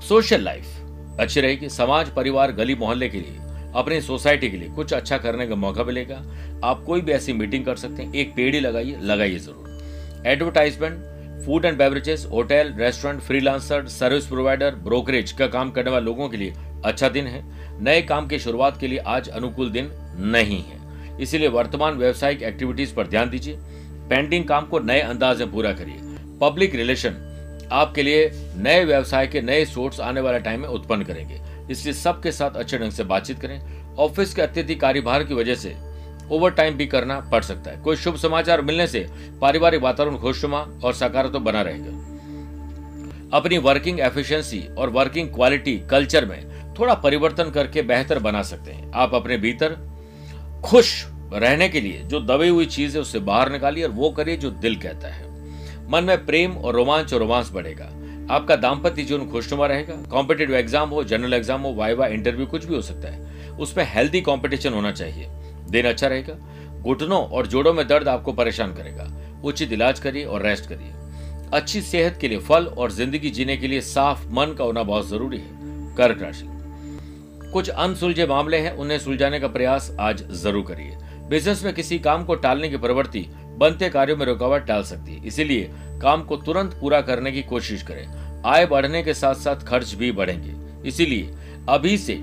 सोशल 0.08 0.42
लाइफ 0.42 1.20
अच्छी 1.20 1.42
रहेगी। 1.42 1.70
समाज, 1.70 2.10
परिवार, 2.10 2.52
गली 2.52 2.76
मोहल्ले 2.76 3.10
के 3.10 3.18
लिए, 3.18 3.38
अपनी 3.76 4.00
सोसाइटी 4.02 4.50
के 4.50 4.58
लिए 4.58 4.70
कुछ 4.70 4.94
अच्छा 4.94 5.18
करने 5.18 5.48
का 5.48 5.56
मौका 5.56 5.84
मिलेगा। 5.84 6.22
आप 6.64 6.84
कोई 6.84 7.02
भी 7.02 7.12
ऐसी 7.12 7.34
मीटिंग 7.34 7.66
कर 7.66 7.76
सकते 7.76 8.04
हैं। 8.04 8.14
एक 8.14 8.34
पेड़ 8.36 8.54
ही 8.56 8.60
लगाइए 8.60 8.98
लगाइए 9.02 9.40
ज़रूर। 9.40 10.26
Advertisement, 10.28 11.00
food 11.46 11.66
and 11.66 11.78
beverages, 11.78 12.28
hotel, 12.32 12.74
restaurant, 12.78 13.22
freelancer, 13.22 13.86
service 13.88 14.26
provider, 14.26 14.76
brokerage 14.76 15.32
का 15.32 15.48
काम 15.48 15.72
करने 15.72 15.92
वाले 15.92 16.06
लोगों 16.06 16.30
के 16.30 16.38
लिए 16.38 16.54
अच्छा 16.86 17.10
दिन 17.10 17.28
है। 17.28 17.44
नए 17.84 18.02
काम 18.02 18.28
की 18.28 18.40
शुरुआत 18.40 18.80
के 18.80 18.88
लिए 18.88 19.00
आज 19.00 19.30
अनुकूल 19.30 19.70
दिन 19.70 19.92
नहीं 20.32 20.62
है। 20.64 20.86
इसीलिए 21.22 21.48
वर्तमान 21.48 21.94
व्यवसायिक 21.94 22.44
एक्टिविटीज़ 22.44 22.94
पर 22.96 23.08
ध्यान 23.08 23.30
दीजिए। 23.30 23.60
पेंडिंग 24.10 24.46
काम 24.46 24.66
को 24.66 24.80
नए 24.80 25.00
अंदाज 25.00 25.42
में 25.42 25.52
पूरा 25.52 25.72
करिए। 25.72 26.16
पब्लिक 26.42 26.76
रिलेशन 26.76 27.24
आपके 27.72 28.04
लिए 28.04 28.30
नए 28.56 28.84
व्यवसाय 28.86 29.28
के 29.28 29.42
नए 29.42 29.66
सोर्स 29.66 30.00
आने 30.00 30.22
वाले 30.22 30.40
टाइम 30.40 30.62
में 30.62 30.68
उत्पन्न 30.70 31.04
करेंगे। 31.04 31.42
इसलिए 31.72 31.94
सबके 31.94 32.32
साथ 32.32 32.52
अच्छे 32.52 32.78
ढंग 32.78 32.92
से 32.92 33.04
बातचीत 33.04 33.40
करें। 33.40 33.60
ऑफ़िस 33.96 34.34
के 34.34 34.42
अत्यधिक 34.42 34.82
कार्यभार 34.82 35.24
की 35.24 35.34
वजह 35.34 35.56
से 35.56 35.76
ओवर 36.32 36.52
टाइम 36.52 36.74
भी 36.74 36.86
करना 36.86 37.20
पड़ 37.32 37.44
सकता 37.44 37.72
है। 37.72 37.82
कोई 37.82 37.96
शुभ 37.96 38.16
समाचार 38.16 38.62
मिलने 38.62 38.88
से 38.88 39.06
पारिवारिक 39.42 39.82
वातावरण 39.82 40.18
खुशनुमा 40.18 40.60
और 40.84 40.94
सकारात्मक 40.94 41.42
बना 41.42 41.62
रहेगा। 41.62 42.06
अपनी 43.34 43.58
वर्किंग 43.58 44.00
एफिशिएंसी 44.00 44.60
और 44.78 44.90
वर्किंग 44.90 45.30
क्वालिटी 45.30 45.78
कल्चर 45.90 46.26
में 46.26 46.74
थोड़ा 46.80 46.94
परिवर्तन 46.94 47.50
करके 47.50 47.82
बेहतर 47.82 48.20
बना 48.20 48.42
सकते 48.44 48.72
हैं। 48.72 48.92
आप 48.96 49.14
अपने 49.16 49.38
भीतर 49.38 49.76
खुश 50.66 51.06
रहने 51.34 51.70
के 51.70 51.82
लिए, 51.82 52.00
जो 52.00 52.20
दबी 52.20 52.48
हुई 52.48 52.66
चीज़ 52.66 52.96
है, 52.96 53.02
उससे 53.02 53.20
बाहर 53.20 53.52
निकालिए 53.52 53.84
और 53.84 53.90
वो 53.90 54.10
करिए 54.10 54.38
जो 54.38 54.50
दिल 54.50 54.76
कहता 54.76 55.08
है। 55.08 55.26
मन 55.90 56.04
में 56.04 56.26
प्रेम 56.26 56.58
और 56.58 56.76
रोमांच 56.76 57.14
और 57.14 57.20
रोमांस 57.20 57.52
बढ़ेगा। 57.52 57.86
आपका 58.34 58.56
दाम्पत्य 58.56 59.04
जीवन 59.04 59.26
खुशनुमा 59.26 59.66
रहेगा। 59.66 59.94
कॉम्पिटेटिव 60.10 60.56
एग्ज़ाम 60.56 60.90
हो 60.90 61.04
जनरल 61.04 61.34
एग्ज़ाम 61.34 61.62
हो, 61.62 61.74
वाइवा 61.74 62.08
इंटरव्यू 62.08 62.46
कुछ 62.46 62.66
भी 62.66 62.76
हो 62.76 62.82
सकता 62.82 63.08
है। 63.08 63.56
उसमें 63.58 63.84
हेल्दी 63.88 64.22
कॉम्पिटिशन 64.22 64.74
होना 64.74 64.92
चाहिए। 64.92 65.28
दिन 65.70 65.86
अच्छा 65.86 66.08
रहेगा। 66.08 66.34
घुटनों 66.82 67.24
और 67.28 67.48
जोड़ों 67.48 67.74
में 67.74 67.88
दर्द 67.88 68.08
आपको 68.08 68.34
परेशान 68.34 68.74
करेगा। 68.74 69.08
उचित 69.44 69.72
इलाज 69.72 70.00
करिए 70.00 70.26
और 70.26 70.42
रेस्ट 70.42 70.66
करिए। 70.66 70.94
अच्छी 71.54 71.82
सेहत 71.82 72.18
के 72.22 72.28
लिए 72.28 72.38
फल 72.38 72.66
और 72.68 72.92
ज़िंदगी 72.92 73.30
जीने 73.30 73.58
के 73.58 73.68
लिए 73.68 73.82
साफ़ 73.82 74.28
मन 74.30 74.56
का 74.58 74.64
होना 74.64 74.84
बहुत 74.84 75.10
ज़रूरी 75.10 75.38
है। 75.38 75.96
कर्क 75.96 76.22
राशि। 76.22 76.48
कुछ 77.52 77.70
अनसुलझे 77.70 78.26
मामले 78.26 78.58
हैं, 78.58 78.72
उन्हें 78.72 79.00
सुलझाने 79.00 79.40
का 79.40 79.48
प्रयास 79.48 79.96
आज 80.00 80.24
ज़रूर 80.34 80.66
करिए। 80.68 80.98
बिज़नेस 81.30 81.64
में 81.64 81.74
किसी 81.74 82.00
काम 82.00 82.24
को 82.26 82.36
टालने 82.36 82.70
की 82.70 82.78
प्रवृत्ति 82.78 83.26
बनते 83.58 83.90
कार्यों 83.90 84.18
में 84.18 84.26
रुकावट 84.26 84.66
डाल 84.66 84.84
सकती 84.84 85.16
है। 85.16 85.26
इसीलिए 85.28 85.72
काम 86.02 86.24
को 86.24 86.38
तुरंत 86.38 86.78
पूरा 86.82 87.02
करने 87.02 87.32
की 87.32 87.42
कोशिश 87.42 87.84
करें। 87.84 88.08
आय 88.46 88.66
बढ़ने 88.66 89.04
के 89.04 89.14
साथ 89.14 89.36
साथ 89.36 89.56
खर्च 89.56 89.94
भी 89.94 90.12
बढ़ेंगे। 90.12 90.56
इसीलिए 90.90 91.34
अभी 91.70 91.98
से 91.98 92.14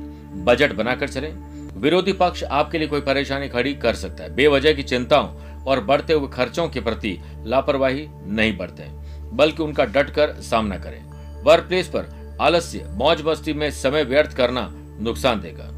बजट 0.44 0.72
बनाकर 0.72 1.08
चलें। 1.08 1.32
विरोधी 1.80 2.12
पक्ष 2.12 2.44
आपके 2.44 2.78
लिए 2.78 2.88
कोई 2.88 3.00
परेशानी 3.00 3.48
खड़ी 3.48 3.74
कर 3.74 3.94
सकता 3.94 4.24
है। 4.24 4.34
बेवजह 4.34 4.72
की 4.72 4.82
चिंताओं 4.82 5.28
और 5.64 5.80
बढ़ते 5.80 6.12
हुए 6.12 6.28
खर्चों 6.28 6.68
के 6.68 6.80
प्रति 6.80 7.18
लापरवाही 7.44 8.06
नहीं 8.10 8.56
बरतें, 8.56 9.36
बल्कि 9.36 9.62
उनका 9.62 9.84
डट 9.84 10.10
कर 10.10 10.34
सामना 10.40 10.78
करें। 10.78 11.02
वर्क 11.42 11.64
प्लेस 11.64 11.88
पर 11.88 12.36
आलस्य 12.40 12.86
मौज 12.90 13.22
मस्ती 13.22 13.52
में 13.52 13.70
समय 13.70 14.04
व्यर्थ 14.04 14.36
करना 14.36 14.68
नुकसान 15.00 15.40
देगा। 15.40 15.70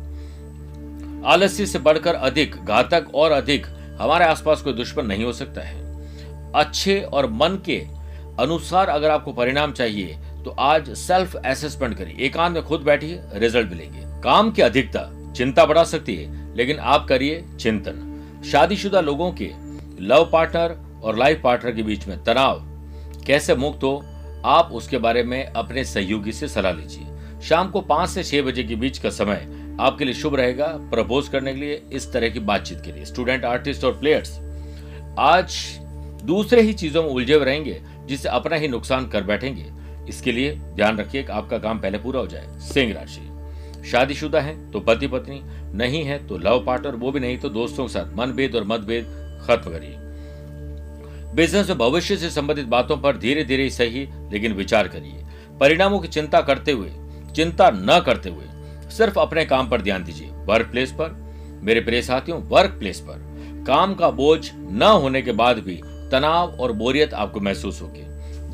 आलस्य 1.25 1.66
से 1.66 1.78
बढ़कर 1.78 2.14
अधिक, 2.14 2.54
घातक 2.56 3.14
और 3.14 3.32
अधिक 3.32 3.66
हमारे 4.00 4.25
आसपास 4.25 4.62
कोई 4.62 4.73
दुश्मन 4.73 5.06
नहीं 5.06 5.25
हो 5.25 5.32
सकता 5.32 5.61
है। 5.61 5.85
अच्छे 6.54 7.00
और 7.02 7.30
मन 7.32 7.58
के 7.66 7.78
अनुसार 8.40 8.88
अगर 8.88 9.11
आपको 9.11 9.32
परिणाम 9.32 9.73
चाहिए 9.73 10.18
तो 10.44 10.50
आज 10.61 10.90
सेल्फ 10.96 11.37
असेसमेंट 11.37 11.96
करिए। 11.99 12.26
एकांत 12.26 12.54
में 12.54 12.62
खुद 12.64 12.80
बैठिए 12.80 13.20
रिज़ल्ट 13.35 13.70
मिलेंगे। 13.70 14.20
काम 14.23 14.50
की 14.50 14.62
अधिकता 14.62 15.11
चिंता 15.32 15.64
बढ़ा 15.66 15.85
सकती 15.85 16.14
है, 16.16 16.54
लेकिन 16.56 16.78
आप 16.78 17.06
करिए 17.08 17.44
चिंतन। 17.61 18.42
शादीशुदा 18.50 19.00
लोगों 19.00 19.32
के 19.32 19.50
लव 20.00 20.28
पार्टनर 20.32 20.76
और 21.04 21.18
लाइफ 21.18 21.40
पार्टनर 21.42 21.73
के 21.73 21.82
बीच 21.82 22.06
में 22.08 22.23
तनाव 22.25 22.62
कैसे 23.26 23.54
मुक्त 23.54 23.85
हो, 23.85 24.02
आप 24.44 24.70
उसके 24.73 24.99
बारे 24.99 25.23
में 25.23 25.44
अपने 25.44 25.85
सहयोगी 25.85 26.32
से 26.32 26.49
सलाह 26.49 26.73
लीजिए। 26.73 27.40
शाम 27.42 27.70
को 27.70 27.80
पाँच 27.82 28.08
से 28.11 28.23
छह 28.25 28.42
बजे 28.42 28.62
के 28.64 28.76
बीच 28.76 28.99
का 28.99 29.11
समय 29.11 29.46
आपके 29.80 30.04
लिए 30.04 30.14
शुभ 30.14 30.35
रहेगा 30.35 30.66
प्रपोज 30.90 31.28
करने 31.28 31.52
के 31.54 31.61
लिए 31.61 31.83
इस 31.92 32.12
तरह 32.12 32.28
की 32.28 32.40
बातचीत 32.40 32.80
के 32.80 32.92
लिए। 32.92 33.04
स्टूडेंट 33.04 33.45
आर्टिस्ट 33.45 33.85
और 33.85 33.99
प्लेयर्स 33.99 34.38
आज 35.18 35.56
दूसरे 36.25 36.62
ही 36.62 36.73
चीज़ों 36.73 37.02
में 37.02 37.11
उलझे 37.11 37.38
रहेंगे 37.38 37.80
जिससे 38.06 38.28
अपना 38.28 38.56
ही 38.56 38.68
नुकसान 38.68 39.09
कर 39.09 39.23
बैठेंगे। 39.23 39.66
इसके 40.09 40.33
लिए 40.33 40.54
ध्यान 40.54 40.99
रखिए 40.99 41.23
कि 41.23 41.33
आपका 41.33 41.59
काम 41.59 41.78
पहले 41.78 41.99
पूरा 41.99 42.21
हो 42.21 42.26
जाए। 42.26 42.59
सिंह 42.62 42.92
राशि, 42.95 43.21
शादीशुदा 43.90 44.40
है 44.40 44.54
तो 44.73 44.80
पति 44.80 45.06
पत्नी, 45.06 45.40
नहीं 45.75 46.02
है 46.04 46.26
तो 46.26 46.38
लव 46.38 46.64
पार्टनर 46.66 46.97
वो 46.97 47.12
भी 47.12 47.21
नहीं 47.21 47.38
तो 47.38 47.49
दोस्तों 47.50 47.87
के 47.87 47.92
साथ। 47.92 48.16
मनभेद 48.16 48.56
और 48.56 48.64
मतभेद 48.64 49.04
खत्म 49.47 49.71
करिए। 49.71 49.97
बिज़नेस 51.35 51.68
में 51.68 51.78
भविष्य 51.78 52.16
से 52.16 52.30
संबंधित 52.30 52.66
बातों 52.66 52.97
पर 52.97 53.16
धीरे 53.16 53.45
धीरे 53.45 53.68
सही, 53.71 54.09
लेकिन 54.33 54.52
विचार 54.52 54.88
करिए। 54.88 55.25
परिणामों 55.61 55.99
की 56.00 56.09
चिंता 56.09 56.40
करते 56.40 56.73
हुए, 56.73 56.90
चिंता 57.35 57.71
न 57.71 58.00
करते 58.06 58.30
हुए 58.30 58.45
सिर्फ़ 58.90 59.19
अपने 59.19 59.45
काम 59.45 59.69
पर 59.71 59.83
ध्यान 59.83 60.05
दीजिए। 60.05 60.28
वर्क 60.47 60.66
प्लेस 60.66 60.93
पर। 60.93 61.14
मेरे 61.62 61.81
प्रिय 61.81 62.02
साथियों 62.02 62.40
वर्क 62.43 62.71
प्लेस 62.71 63.00
पर। 63.00 63.64
काम 63.66 63.95
का 63.95 64.11
बोझ 64.11 64.50
न 64.55 64.83
होने 64.83 65.23
के 65.23 65.33
बाद 65.33 65.59
भी 65.59 65.81
तनाव 65.85 66.57
और 66.61 66.73
बोरियत 66.73 67.14
आपको 67.14 67.40
महसूस 67.40 67.83
होगी। 67.83 68.02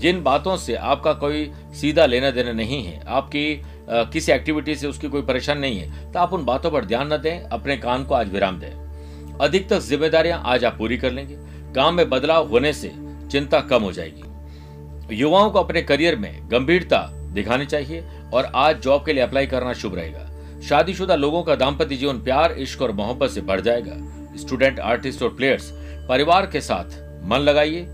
जिन 0.01 0.23
बातों 0.23 0.57
से 0.57 0.75
आपका 0.75 1.13
कोई 1.13 1.51
सीधा 1.73 2.07
लेना 2.07 2.31
देना 2.31 2.53
नहीं 2.53 2.83
है 2.85 3.03
आपकी 3.09 3.63
आ, 3.91 4.03
किसी 4.03 4.33
एक्टिविटी 4.33 4.75
से 4.75 4.87
उसकी 4.87 5.09
कोई 5.09 5.23
परेशान 5.23 5.59
नहीं 5.59 5.79
है 5.79 6.13
तो 6.13 6.19
आप 6.19 6.33
उन 6.33 6.45
बातों 6.45 6.71
पर 6.71 6.85
ध्यान 6.85 7.13
न 7.13 7.17
दें 7.17 7.41
अपने 7.41 7.77
काम 7.77 8.05
को 8.05 8.15
आज 8.15 8.33
विराम 8.33 8.59
दें। 8.61 9.39
अधिकतर 9.39 9.81
जिम्मेदारियाँ 9.81 10.43
आज 10.45 10.65
आप 10.65 10.77
पूरी 10.79 10.97
कर 10.97 11.11
लेंगे। 11.11 11.37
काम 11.75 11.95
में 11.95 12.09
बदलाव 12.11 12.49
होने 12.49 12.73
से 12.73 12.93
चिंता 13.33 13.61
कम 13.61 13.83
हो 13.83 13.93
जाएगी। 13.93 15.17
युवाओं 15.17 15.51
को 15.51 15.59
अपने 15.59 15.83
करियर 15.83 16.17
में 16.17 16.51
गंभीरता 16.51 16.99
दिखानी 17.33 17.67
चाहिए 17.67 18.05
और 18.35 18.51
आज 18.55 18.81
जॉब 18.81 19.05
के 19.05 19.13
लिए 19.13 19.23
अप्लाई 19.23 19.47
करना 19.47 19.73
शुभ 19.73 19.95
रहेगा। 19.95 20.29
शादीशुदा 20.61 21.15
लोगों 21.15 21.43
का 21.43 21.55
दाम्पत्य 21.55 21.97
जीवन, 21.97 22.19
प्यार, 22.19 22.53
इश्क 22.53 22.83
और 22.83 22.93
मोहब्बत 22.93 23.31
से 23.31 23.41
बढ़ 23.41 23.61
जाएगा। 23.61 24.37
स्टूडेंट, 24.37 24.81
आर्टिस्ट 24.81 25.23
और 25.23 25.35
प्लेयर्स, 25.35 25.71
परिवार 26.09 26.47
के 26.47 26.61
साथ 26.61 27.01
मन 27.25 27.39
लगाइए 27.39 27.87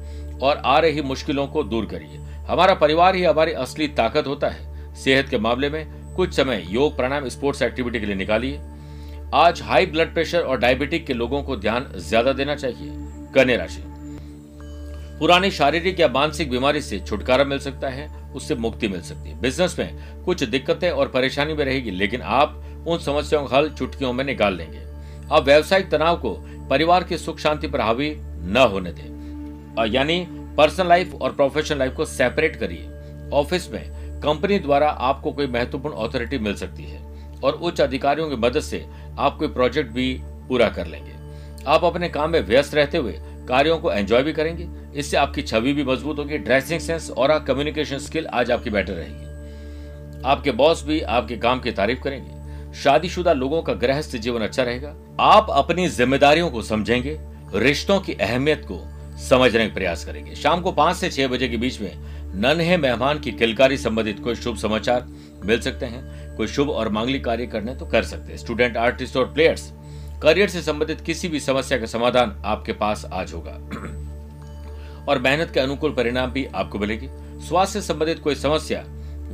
और 0.43 0.63
आ 0.65 0.79
रही 0.79 1.03
मुश्किलों 1.03 1.47
को 1.47 1.63
दूर 1.65 1.87
करिए। 1.87 2.19
हमारा 2.49 2.75
परिवार 2.75 3.15
ही 3.15 3.23
हमारी 3.25 3.53
असली 3.53 3.89
ताकत 3.89 4.27
होता 4.27 4.49
है। 4.49 4.95
सेहत 4.95 5.29
के 5.29 5.39
मामले 5.39 5.71
में 5.71 6.15
कुछ 6.15 6.35
समय 6.35 6.65
योग, 6.71 6.97
प्राणायाम, 6.97 7.29
स्पोर्ट्स 7.29 7.63
एक्टिविटी 7.63 8.01
के 8.01 8.07
लिए 8.07 8.15
निकालिए। 8.15 8.61
आज 9.35 9.61
हाई 9.63 9.87
ब्लड 9.87 10.13
प्रेशर 10.15 10.41
और 10.41 10.59
डायबिटिक 10.59 11.07
के 11.07 11.15
लोगों 11.15 11.43
को 11.43 11.57
ध्यान 11.57 11.93
ज़्यादा 11.97 12.33
देना 12.33 12.55
चाहिए। 12.55 12.91
कन्या 13.35 13.57
राशि। 13.57 13.83
पुरानी 15.19 15.51
शारीरिक 15.51 16.01
या 16.01 16.09
मानसिक 16.09 16.51
बीमारी 16.51 16.81
से 16.81 16.99
छुटकारा 16.99 17.45
मिल 17.45 17.59
सकता 17.59 17.89
है, 17.89 18.09
उससे 18.35 18.55
मुक्ति 18.55 18.89
मिल 18.89 19.01
सकती 19.01 19.31
है। 19.31 19.41
बिज़नेस 19.41 19.79
में 19.79 20.25
कुछ 20.25 20.43
दिक्कतें 20.43 20.91
और 20.91 21.09
परेशानी 21.09 21.55
में 21.55 21.65
रहेगी, 21.65 21.91
लेकिन 21.91 22.23
आप 22.23 22.85
उन 22.89 22.99
समस्याओं 22.99 23.47
का 23.47 23.57
हल 23.57 23.71
चुटकियों 23.71 24.13
में 24.13 24.25
निकाल 24.25 24.55
लेंगे। 24.55 24.83
आप 25.33 25.45
व्यवसायिक 25.45 25.91
तनाव 25.91 26.17
को 26.17 26.35
परिवार 26.71 27.05
की 27.05 27.19
सुख 27.19 27.39
शांति 27.39 27.69
पर 27.69 27.81
हावी 27.81 28.15
न 28.17 28.69
होने 28.73 28.93
दें। 28.93 29.87
यानी 29.87 30.27
पर्सनल 30.57 30.89
लाइफ 30.89 31.15
और 31.15 31.33
प्रोफेशनल 31.33 31.79
लाइफ 31.79 31.95
को 31.95 32.05
सेपरेट 32.05 32.57
करिए। 32.57 33.31
ऑफ़िस 33.33 33.71
में 33.71 34.21
कंपनी 34.23 34.59
द्वारा 34.59 34.89
आपको 34.91 35.33
कोई 35.33 35.47
महत्वपूर्ण 35.47 35.95
अथॉरिटी 35.97 36.39
मिल 36.39 36.55
सकती 36.55 36.83
है 36.83 37.03
और 37.45 37.53
उच्च 37.53 37.81
अधिकारियों 37.81 38.31
की 38.31 38.37
मदद 38.37 38.61
से 38.61 38.87
आप 39.19 39.37
कोई 39.39 39.49
प्रोजेक्ट 39.49 39.91
भी 39.91 40.13
पूरा 40.49 40.69
कर 40.69 40.87
लेंगे। 40.87 41.13
आप 41.67 41.85
अपने 41.85 42.09
काम 42.09 42.31
में 42.31 42.41
व्यस्त 42.41 42.75
रहते 42.75 42.99
हुए 42.99 43.19
कार्यों 43.49 43.79
को 43.79 43.93
एंजॉय 43.93 44.23
भी 44.23 44.33
करेंगे 44.33 44.65
इससे 44.95 45.17
आपकी 45.17 45.43
छवि 45.43 45.73
भी 45.73 45.85
मज़बूत 45.85 46.19
होगी 46.19 46.39
ड्रेसिंग 46.39 46.81
सेंस 46.81 47.11
और 47.11 47.45
कम्युनिकेशन 47.45 47.99
स्किल 47.99 48.27
आज 48.27 48.51
आपकी 48.51 48.71
बेटर 48.71 48.93
रहेगी। 48.93 49.29
आपके 50.25 50.51
बॉस 50.51 50.85
भी 50.85 51.01
आपके 51.01 51.37
काम 51.37 51.61
की 51.61 51.73
तारीफ़ 51.73 52.01
करेंगे। 52.01 52.39
शादीशुदा 52.75 53.33
लोगों 53.33 53.63
का 53.63 53.73
गृहस्थ 53.73 54.17
जीवन 54.17 54.41
अच्छा 54.41 54.63
रहेगा। 54.63 54.97
आप 55.21 55.47
अपनी 55.51 55.89
जिम्मेदारियों 55.89 56.51
को 56.51 56.63
समझेंगे, 56.63 57.19
रिश्तों 57.55 58.01
की 58.01 58.15
अहमियत 58.15 58.67
को 58.73 58.85
समझने 59.19 59.69
का 59.69 59.75
प्रयास 59.75 60.05
करेंगे। 60.05 60.35
शाम 60.35 60.61
को 60.61 60.73
पाँच 60.73 60.97
से 60.97 61.11
छह 61.11 61.29
बजे 61.29 61.49
के 61.49 61.57
बीच 61.57 61.81
में 61.81 61.93
नन्हे 62.35 62.77
मेहमान 62.77 63.19
की 63.19 63.33
किलकारी 63.33 63.77
संबंधित 63.77 64.21
कोई 64.21 64.35
शुभ 64.35 64.57
समाचार 64.57 65.09
मिल 65.45 65.61
सकते 65.61 65.87
हैं। 65.87 66.37
कोई 66.37 66.47
शुभ 66.47 66.71
और 66.71 66.89
मांगलिक 66.89 67.25
कार्य 67.25 67.47
करने 67.47 67.75
तो 67.75 67.87
कर 67.87 68.03
सकते 68.03 68.33
हैं। 68.33 68.39
स्टूडेंट 68.39 68.77
आर्टिस्ट 68.77 69.17
और 69.17 69.33
प्लेयर्स 69.33 69.73
करियर 70.23 70.49
से 70.49 70.63
संबंधित 70.63 71.01
किसी 71.01 71.29
भी 71.29 71.41
समस्या 71.41 71.79
का 71.79 71.87
समाधान 71.87 72.43
आपके 72.45 72.73
पास 72.73 73.05
आज 73.13 73.33
होगा। 73.35 73.59
और 75.09 75.19
मेहनत 75.19 75.51
के 75.51 75.61
अनुकूल 75.61 75.93
परिणाम 75.93 76.31
भी 76.31 76.45
आपको 76.45 76.79
मिलेगी। 76.79 77.09
स्वास्थ्य 77.47 77.81
से 77.81 77.87
संबंधित 77.87 78.19
कोई 78.19 78.35
समस्या, 78.35 78.85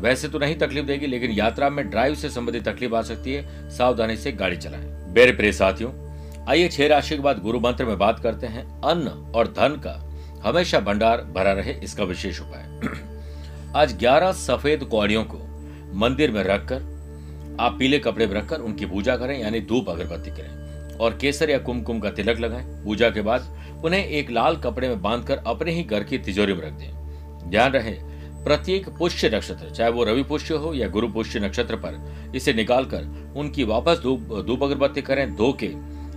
वैसे 0.00 0.28
तो 0.28 0.38
नहीं 0.38 0.54
तकलीफ़ 0.54 0.86
देगी, 0.86 1.06
लेकिन 1.06 1.30
यात्रा 1.30 1.70
में 1.70 1.90
ड्राइव 1.90 2.14
से 2.14 2.30
संबंधित 2.30 2.68
तकलीफ़ 2.68 2.94
आ 2.94 3.02
सकती 3.02 3.34
है। 3.34 3.70
सावधानी 3.70 4.16
से 4.16 4.32
गाड़ी 4.32 4.56
चलाएँ। 4.56 4.84
मेरे 5.14 5.32
प्रिय 5.32 5.52
साथियों, 5.52 5.90
आइए 6.48 6.68
छह 6.68 6.86
राशि 6.86 7.16
के 7.16 7.22
बाद 7.22 7.38
गुरु 7.38 7.60
मंत्र 7.60 7.84
में 7.84 7.98
बात 7.98 8.18
करते 8.18 8.46
हैं। 8.46 8.80
अन्न 8.80 9.32
और 9.34 9.46
धन 9.48 9.68
का 9.68 10.10
हमेशा 10.44 10.80
भंडार 10.80 11.18
भरा 11.22 11.52
रहे 11.52 11.72
इसका 11.72 12.04
विशेष 12.04 12.40
उपाय। 12.40 12.80
आज 13.76 13.92
ग्यारह 13.92 14.32
सफ़ेद 14.32 14.84
कौड़ियों 14.84 15.24
को 15.24 15.38
मंदिर 15.94 16.30
में 16.30 16.44
रखकर, 16.44 16.82
आप 17.60 17.76
पीले 17.78 17.98
कपड़े 17.98 18.26
में 18.26 18.34
रखकर 18.34 18.60
उनकी 18.60 18.86
पूजा 18.86 19.16
करें, 19.16 19.42
यानी 19.42 19.60
धूप 19.60 19.90
अगरबत्ती 19.90 20.30
करें। 20.30 20.63
और 21.00 21.18
केसर 21.20 21.50
या 21.50 21.58
कुमकुम 21.58 22.00
का 22.00 22.10
तिलक 22.10 22.38
लगाएँ। 22.40 22.64
पूजा 22.84 23.10
के 23.10 23.20
बाद 23.20 23.60
उन्हें 23.84 24.06
एक 24.06 24.30
लाल 24.30 24.56
कपड़े 24.56 24.88
में 24.88 25.02
बांधकर 25.02 25.36
अपने 25.46 25.72
ही 25.72 25.82
घर 25.82 26.04
की 26.04 26.18
तिजोरी 26.18 26.52
में 26.52 26.60
रख 26.60 26.72
दें। 26.72 27.04
ध्यान 27.50 27.72
रहे, 27.72 27.98
प्रत्येक 28.44 28.88
पुष्य 28.88 29.30
नक्षत्र, 29.34 29.70
चाहे 29.70 29.90
वो 29.90 30.04
रवि 30.04 30.22
पुष्य 30.22 30.54
हो 30.54 30.74
या 30.74 30.88
गुरु 30.88 31.08
पुष्य 31.08 31.40
नक्षत्र 31.40 31.76
पर, 31.76 32.14
इसे 32.34 32.52
निकालकर 32.52 33.32
उनकी 33.36 33.64
वापस 33.64 33.98
धूप 34.02 34.44
धूप 34.46 34.62
अगरबत्ती 34.62 35.02
करें, 35.02 35.36
धो 35.36 35.52
के 35.52 35.68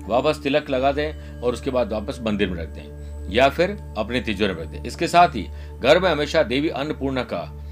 वापस 0.07 0.39
तिलक 0.43 0.69
लगा 0.69 0.91
दें 0.91 1.41
और 1.41 1.53
उसके 1.53 1.71
बाद 1.71 1.93
वापस 1.93 2.19
मंदिर 2.21 2.49
में 2.49 2.57
रख 2.57 2.69
दें। 2.69 2.97
या 3.31 3.49
फिर 3.49 3.77
अपने 3.97 4.21
तिजोरी 4.21 4.53
में 4.53 4.61
रख 4.61 4.67
दें। 4.67 4.83
इसके 4.83 5.07
साथ 5.07 5.27
ही 5.27 5.47
घर 5.79 5.99
में 5.99 6.09
हमेशा 6.09 6.43
देवी 6.43 6.69
अन्नपूर्णा 6.69 7.23
का 7.23 7.63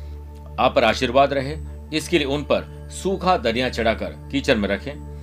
आप 0.59 0.77
आशीर्वाद 0.77 1.33
रहे। 1.33 1.57
इसके 1.93 2.17
लिए 2.17 2.27
उन 2.27 2.41
पर 2.43 2.87
सूखा 2.91 3.37
दरिया 3.37 3.69
चढ़ाकर 3.69 4.09
किचन 4.31 4.57
में 4.57 4.69
रखें। 4.69 5.14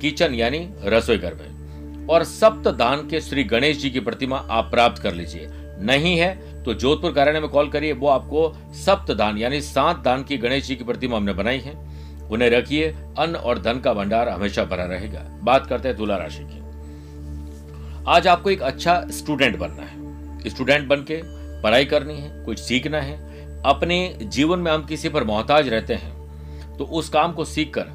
किचन 0.00 0.34
यानी 0.34 0.68
रसोई 0.84 1.18
घर 1.18 1.34
में। 1.34 2.06
और 2.08 2.24
सप्त 2.24 2.68
दान 2.68 3.08
के 3.08 3.20
श्री 3.20 3.44
गणेश 3.44 3.78
जी 3.78 3.90
की 3.90 4.00
प्रतिमा 4.00 4.36
आप 4.50 4.70
प्राप्त 4.70 5.02
कर 5.02 5.14
लीजिए। 5.14 5.46
नहीं 5.82 6.16
है 6.18 6.62
तो 6.64 6.74
जोधपुर 6.74 7.12
कार्यालय 7.12 7.40
में 7.40 7.48
कॉल 7.50 7.68
करिए, 7.68 7.92
वो 7.92 8.08
आपको 8.08 8.72
सप्त 8.76 9.12
दान 9.12 9.38
यानी 9.38 9.60
सात 9.60 9.98
दान 9.98 10.22
की 10.24 10.36
गणेश 10.38 10.66
जी 10.66 10.76
की 10.76 10.84
प्रतिमा 10.84 11.16
हमने 11.16 11.32
बनाई 11.32 11.58
है। 11.58 11.76
उन्हें 12.28 12.48
रखिए, 12.50 12.88
अन्न 13.18 13.36
और 13.36 13.58
धन 13.58 13.80
का 13.80 13.92
भंडार 13.94 14.28
हमेशा 14.28 14.64
भरा 14.64 14.84
रहेगा। 14.84 15.20
बात 15.42 15.66
करते 15.66 15.88
हैं 15.88 15.96
तुला 15.96 16.16
राशि 16.16 16.42
की। 16.42 16.58
आज 18.08 18.26
आपको 18.26 18.50
एक 18.50 18.62
अच्छा 18.62 19.00
स्टूडेंट 19.10 19.56
बनना 19.58 19.82
है। 19.82 20.50
स्टूडेंट 20.50 20.88
बन 20.88 21.04
के 21.10 21.20
पढ़ाई 21.62 21.84
करनी 21.84 22.14
है, 22.14 22.44
कुछ 22.44 22.58
सीखना 22.58 23.00
है। 23.00 23.16
अपने 23.64 24.18
जीवन 24.22 24.58
में 24.58 24.70
हम 24.72 24.84
किसी 24.86 25.08
पर 25.08 25.24
मोहताज 25.24 25.68
रहते 25.68 25.94
हैं 25.94 26.76
तो 26.76 26.84
उस 26.84 27.08
काम 27.08 27.32
को 27.32 27.44
सीख 27.44 27.72
कर 27.74 27.86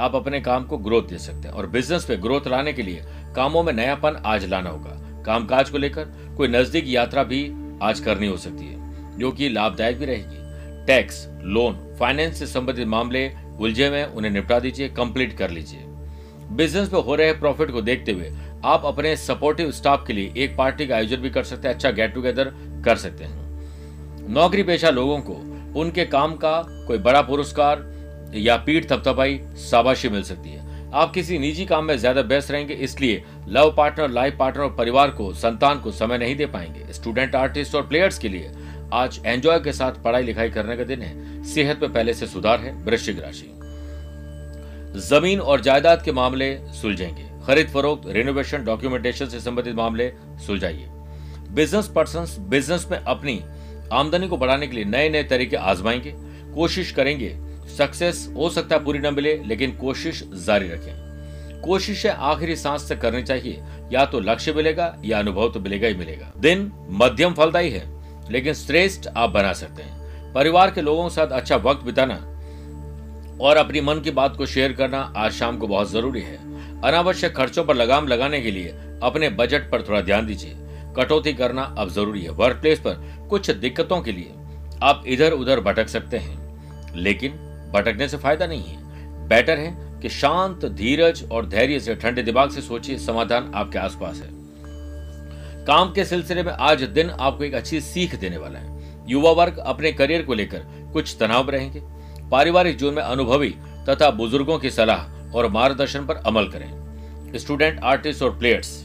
आप 0.00 0.14
अपने 0.14 0.40
काम 0.40 0.64
को 0.64 0.78
ग्रोथ 0.78 1.02
दे 1.02 1.18
सकते 1.18 1.48
हैं 1.48 1.54
और 1.54 1.66
बिज़नेस 1.66 2.04
पे 2.04 2.16
ग्रोथ 2.16 2.46
लाने 2.48 2.72
के 2.72 2.82
लिए 2.82 3.02
कामों 3.36 3.62
में 3.62 3.72
नयापन 3.72 4.22
आज 4.26 4.44
लाना 4.44 4.70
होगा। 4.70 5.22
कामकाज 5.22 5.70
को 5.70 5.78
लेकर 5.78 6.04
कोई 6.36 6.48
नज़दीक 6.48 6.84
यात्रा 6.88 7.22
भी 7.22 7.40
आज 7.82 8.00
करनी 8.00 8.26
हो 8.26 8.36
सकती 8.36 8.66
है, 8.66 9.18
जो 9.18 9.30
कि 9.30 9.48
लाभदायक 9.48 9.98
भी 9.98 10.06
रहेगी। 10.06 10.44
टैक्स 10.86 11.26
लोन 11.44 11.96
फाइनेंस 12.00 12.38
से 12.38 12.46
संबंधित 12.46 12.86
मामले 12.88 13.30
उलझे 13.60 13.90
में 13.90 14.04
उन्हें 14.04 14.32
निपटा 14.32 14.58
दीजिए 14.60 14.88
कंप्लीट 14.88 15.36
कर 15.38 15.50
लीजिए। 15.50 15.82
बिज़नेस 16.50 16.92
में 16.92 17.02
हो 17.02 17.14
रहे 17.14 17.32
प्रॉफिट 17.32 17.70
को 17.70 17.80
देखते 17.82 18.12
हुए 18.12 18.32
आप 18.64 18.82
अपने 18.84 19.16
सपोर्टिव 19.16 19.70
स्टाफ 19.70 20.06
के 20.06 20.12
लिए 20.12 20.32
एक 20.36 20.56
पार्टी 20.56 20.86
का 20.86 20.96
आयोजन 20.96 21.16
भी 21.16 21.30
कर 21.30 21.44
सकते 21.44 21.68
हैं 21.68 21.74
अच्छा 21.74 21.90
गेट 21.90 22.14
टुगेदर 22.14 22.52
कर 22.84 22.96
सकते 22.96 23.24
हैं। 23.24 24.28
नौकरी 24.28 24.62
पेशा 24.62 24.90
लोगों 24.90 25.18
को 25.20 25.34
उनके 25.80 26.04
काम 26.06 26.34
का 26.36 26.60
कोई 26.86 26.98
बड़ा 26.98 27.22
पुरस्कार 27.22 27.80
या 28.34 28.56
पीठ 28.56 28.90
थपथपाई 28.92 29.40
शाबाशी 29.60 30.08
मिल 30.08 30.22
सकती 30.22 30.50
है। 30.50 30.64
आप 30.94 31.12
किसी 31.12 31.38
निजी 31.38 31.64
काम 31.66 31.84
में 31.84 31.96
ज़्यादा 31.98 32.20
व्यस्त 32.20 32.50
रहेंगे, 32.50 32.74
इसलिए 32.74 33.22
लव 33.48 33.74
पार्टनर, 33.76 34.10
लाइफ 34.10 34.36
पार्टनर 34.38 34.62
और 34.62 34.74
परिवार 34.76 35.10
को, 35.10 35.32
संतान 35.34 35.80
को 35.80 35.90
समय 35.92 36.18
नहीं 36.18 36.36
दे 36.36 36.46
पाएँगे। 36.46 36.92
स्टूडेंट, 36.92 37.34
आर्टिस्ट 37.34 37.74
और 37.74 37.86
प्लेयर्स 37.86 38.18
के 38.18 38.28
लिए 38.28 38.50
आज 38.94 39.20
एंजॉय 39.26 39.58
के 39.60 39.72
साथ 39.72 40.02
पढ़ाई 40.02 40.22
लिखाई 40.22 40.50
करने 40.50 40.76
का 40.76 40.84
दिन 40.84 41.02
है। 41.02 41.42
सेहत 41.44 41.82
में 41.82 41.92
पहले 41.92 42.14
से 42.14 42.26
सुधार 42.26 42.60
है, 42.60 42.72
वृश्चिक 42.84 43.18
राशि। 43.18 43.52
ज़मीन 45.00 45.40
और 45.40 45.60
जायदाद 45.60 46.02
के 46.02 46.12
मामले 46.12 46.56
सुलझेंगे। 46.72 47.24
खरीद 47.46 47.68
फरोख्त 47.68 48.08
रिनोवेशन 48.08 48.64
डॉक्यूमेंटेशन 48.64 49.26
से 49.26 49.40
संबंधित 49.40 49.74
मामले 49.74 50.12
सुलझाइए। 50.46 50.86
बिज़नेस 51.50 51.88
पर्सन 51.88 52.26
बिज़नेस 52.48 52.86
में 52.90 52.98
अपनी 52.98 53.40
आमदनी 53.92 54.28
को 54.28 54.36
बढ़ाने 54.36 54.66
के 54.66 54.76
लिए 54.76 54.84
नए 54.84 55.08
नए 55.08 55.22
तरीके 55.24 55.56
आजमाएँगे। 55.56 56.14
कोशिश 56.54 56.90
करेंगे 56.90 57.28
सक्सेस 57.78 58.32
हो 58.36 58.50
सकता 58.50 58.76
है 58.76 58.84
पूरी 58.84 58.98
न 58.98 59.14
मिले, 59.14 59.38
लेकिन 59.38 59.76
कोशिश 59.76 60.24
जारी 60.46 60.68
रखें। 60.68 61.06
कोशिशें 61.60 62.10
आखिरी 62.10 62.56
सांस 62.56 62.88
तक 62.88 63.00
करनी 63.00 63.22
चाहिए। 63.22 63.62
या 63.92 64.04
तो 64.04 64.20
लक्ष्य 64.20 64.52
मिलेगा, 64.52 64.96
या 65.04 65.18
अनुभव 65.18 65.50
तो 65.50 65.60
मिलेगा 65.60 65.88
ही 65.88 65.94
मिलेगा। 65.94 66.32
दिन 66.36 66.72
मध्यम 66.90 67.34
फलदायी 67.34 67.70
है, 67.70 67.82
लेकिन 68.32 68.54
श्रेष्ठ 68.54 69.08
आप 69.16 69.30
बना 69.30 69.52
सकते 69.52 69.82
हैं। 69.82 70.32
परिवार 70.32 70.70
के 70.70 70.80
लोगों 70.80 71.08
के 71.08 71.14
साथ 71.14 71.26
अच्छा 71.26 71.56
वक्त 71.56 71.84
बिताना 71.84 72.14
और 73.40 73.56
अपनी 73.56 73.80
मन 73.80 74.00
की 74.00 74.10
बात 74.10 74.36
को 74.36 74.46
शेयर 74.46 74.72
करना 74.72 75.12
आज 75.16 75.32
शाम 75.32 75.58
को 75.58 75.66
बहुत 75.66 75.90
ज़रूरी 75.90 76.20
है। 76.20 76.36
अनावश्यक 76.82 77.36
खर्चों 77.36 77.64
पर 77.64 77.76
लगाम 77.76 78.08
लगाने 78.08 78.40
के 78.40 78.50
लिए 78.50 78.68
अपने 79.02 79.28
बजट 79.28 79.70
पर 79.70 79.82
थोड़ा 79.82 80.00
ध्यान 80.00 80.26
दीजिए। 80.26 80.56
कटौती 80.96 81.32
करना 81.32 81.74
अब 81.78 81.90
ज़रूरी 81.90 82.22
है 82.22 82.30
वर्क 82.30 82.56
प्लेस 82.56 82.78
पर 82.78 83.26
कुछ 83.30 83.50
दिक्कतों 83.50 84.00
के 84.00 84.12
लिए 84.12 84.32
आप 84.82 85.04
इधर 85.06 85.32
उधर 85.32 85.60
भटक 85.60 85.88
सकते 85.88 86.18
हैं। 86.18 86.46
लेकिन 86.96 87.45
भटकने 87.76 88.08
से 88.08 88.16
फ़ायदा 88.16 88.46
नहीं 88.46 88.64
है। 88.64 89.28
बेटर 89.28 89.58
है 89.58 90.00
कि 90.00 90.08
शांत, 90.08 90.64
धीरज 90.66 91.22
और 91.32 91.46
धैर्य 91.46 91.80
से, 91.80 91.94
ठंडे 91.94 92.22
दिमाग 92.22 92.50
से 92.50 92.60
सोचिए, 92.60 92.98
समाधान 92.98 93.52
आपके 93.54 93.78
आसपास 93.78 94.16
है। 94.16 94.28
काम 95.66 95.92
के 95.92 96.04
सिलसिले 96.04 96.42
में 96.42 96.52
आज 96.52 96.82
दिन 96.82 97.10
आपको 97.10 97.44
एक 97.44 97.54
अच्छी 97.54 97.80
सीख 97.80 98.14
देने 98.14 98.36
वाला 98.36 98.58
है। 98.58 98.74
युवा 99.08 99.30
वर्ग 99.32 99.58
अपने 99.58 99.92
करियर 99.92 100.22
को 100.22 100.34
लेकर 100.34 100.64
कुछ 100.92 101.16
तनाव 101.20 101.50
रहेंगे। 101.50 101.82
पारिवारिक 102.30 102.76
जीवन 102.78 102.94
में 102.94 103.02
अनुभवी 103.02 103.54
तथा 103.88 104.10
बुज़ुर्गों 104.10 104.58
की 104.58 104.70
सलाह 104.70 105.34
और 105.36 105.50
मार्गदर्शन 105.50 106.06
पर 106.06 106.16
अमल 106.16 106.48
करें। 106.48 106.70
स्टूडेंट 107.36 107.80
आर्टिस्ट 107.84 108.22
और 108.22 108.38
प्लेयर्स 108.38 108.76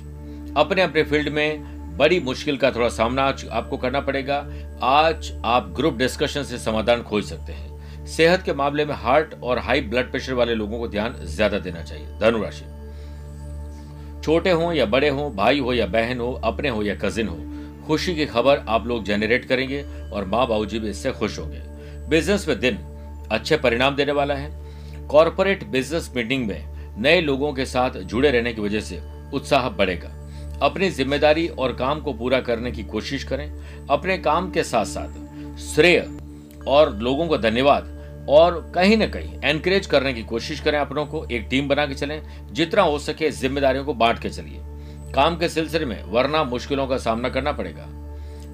अपने 0.58 0.82
अपने 0.82 1.04
फ़ील्ड 1.04 1.30
में 1.30 1.98
बड़ी 1.98 2.20
मुश्किल 2.20 2.58
का 2.58 2.72
थोड़ा 2.72 2.90
सामना 2.90 3.24
आपको 3.52 3.78
करना 3.78 4.00
पड़ेगा। 4.00 4.38
आज 4.84 5.32
आप 5.46 5.74
ग्रुप 5.76 5.98
डिस्कशन 5.98 6.44
से 6.44 6.58
समाधान 6.58 7.02
खोज 7.02 7.24
सकते 7.24 7.54
हैं। 7.54 7.71
सेहत 8.08 8.42
के 8.42 8.54
मामले 8.54 8.86
में 8.86 8.94
हार्ट 8.96 9.34
और 9.44 9.60
हाई 9.60 9.82
ब्लड 9.82 10.12
प्रेशर 10.12 10.34
वाले 10.34 10.56
लोगों 10.56 10.80
को 10.80 10.88
ध्यान 10.88 11.16
ज़्यादा 11.26 11.60
देना 11.60 11.82
चाहिए। 11.84 12.08
धनुराशि। 12.20 12.66
छोटे 14.24 14.52
हो 14.52 14.72
या 14.74 14.86
बड़े 14.86 15.10
हो, 15.10 15.30
भाई 15.30 15.60
हो 15.60 15.74
या 15.74 15.86
बहन 15.88 16.20
हो, 16.20 16.32
अपने 16.34 16.70
हो 16.70 16.84
या 16.84 16.96
कजिन 16.96 17.28
हो, 17.28 17.38
खुशी 17.88 18.16
की 18.16 18.26
खबर 18.26 18.64
आप 18.70 18.88
लोग 18.88 19.04
जनरेट 19.04 19.46
करेंगे 19.46 19.84
और 20.14 20.26
माँ 20.26 20.48
बाबू 20.48 20.66
जी 20.66 20.80
भी 20.80 20.90
इससे 20.90 21.12
खुश 21.12 21.40
होंगे। 21.40 21.62
बिज़नेस 22.10 22.48
में 22.48 22.60
दिन 22.60 22.78
अच्छे 23.32 23.58
परिणाम 23.58 23.96
देने 23.96 24.12
वाला 24.12 24.36
है। 24.36 25.08
कॉरपोरेट 25.08 25.64
बिज़नेस 25.64 26.12
मीटिंग 26.16 26.48
में 26.48 26.96
नए 26.98 27.22
लोगों 27.22 27.54
के 27.54 27.66
साथ 27.66 27.98
जुड़े 28.04 28.32
रहने 28.32 28.54
की 28.54 28.62
वजह 28.62 28.82
से 28.82 29.02
उत्साह 29.34 29.70
बढ़ेगा। 29.70 30.10
अपनी 30.62 30.90
ज़िम्मेदारी 30.90 31.48
और 31.50 31.74
काम 31.74 32.02
को 32.02 32.14
पूरा 32.14 32.40
करने 32.42 32.72
की 32.72 32.84
कोशिश 32.86 33.24
करें। 33.24 33.52
अपने 33.90 34.18
काम 34.20 34.52
के 34.52 34.64
साथ 34.64 34.86
साथ 34.86 35.58
श्रेय 35.66 36.00
और 36.68 36.96
लोगों 36.98 37.28
को 37.28 37.38
धन्यवाद। 37.38 37.98
और 38.30 38.60
कहीं 38.76 38.98
ना 38.98 39.06
कहीं 39.08 39.40
एनकरेज 39.44 39.86
करने 39.86 40.14
की 40.14 40.24
कोशिश 40.24 40.60
करें 40.60 40.78
अपनों 40.80 41.06
को, 41.06 41.26
एक 41.26 41.48
टीम 41.50 41.68
बना 41.68 41.86
के 41.86 41.94
चलें, 41.94 42.22
जितना 42.52 42.82
हो 42.82 43.00
सके 43.00 43.30
जिम्मेदारियों 43.32 43.86
को 43.86 43.94
बांट 43.94 44.20
के 44.20 44.30
चलिए। 44.30 44.60
काम 45.14 45.38
के 45.38 45.50
सिलसिले 45.50 45.86
में 45.86 46.04
वरना 46.04 46.44
मुश्किलों 46.44 46.88
का 46.88 46.98
सामना 46.98 47.30
करना 47.30 47.52
पड़ेगा। 47.52 47.88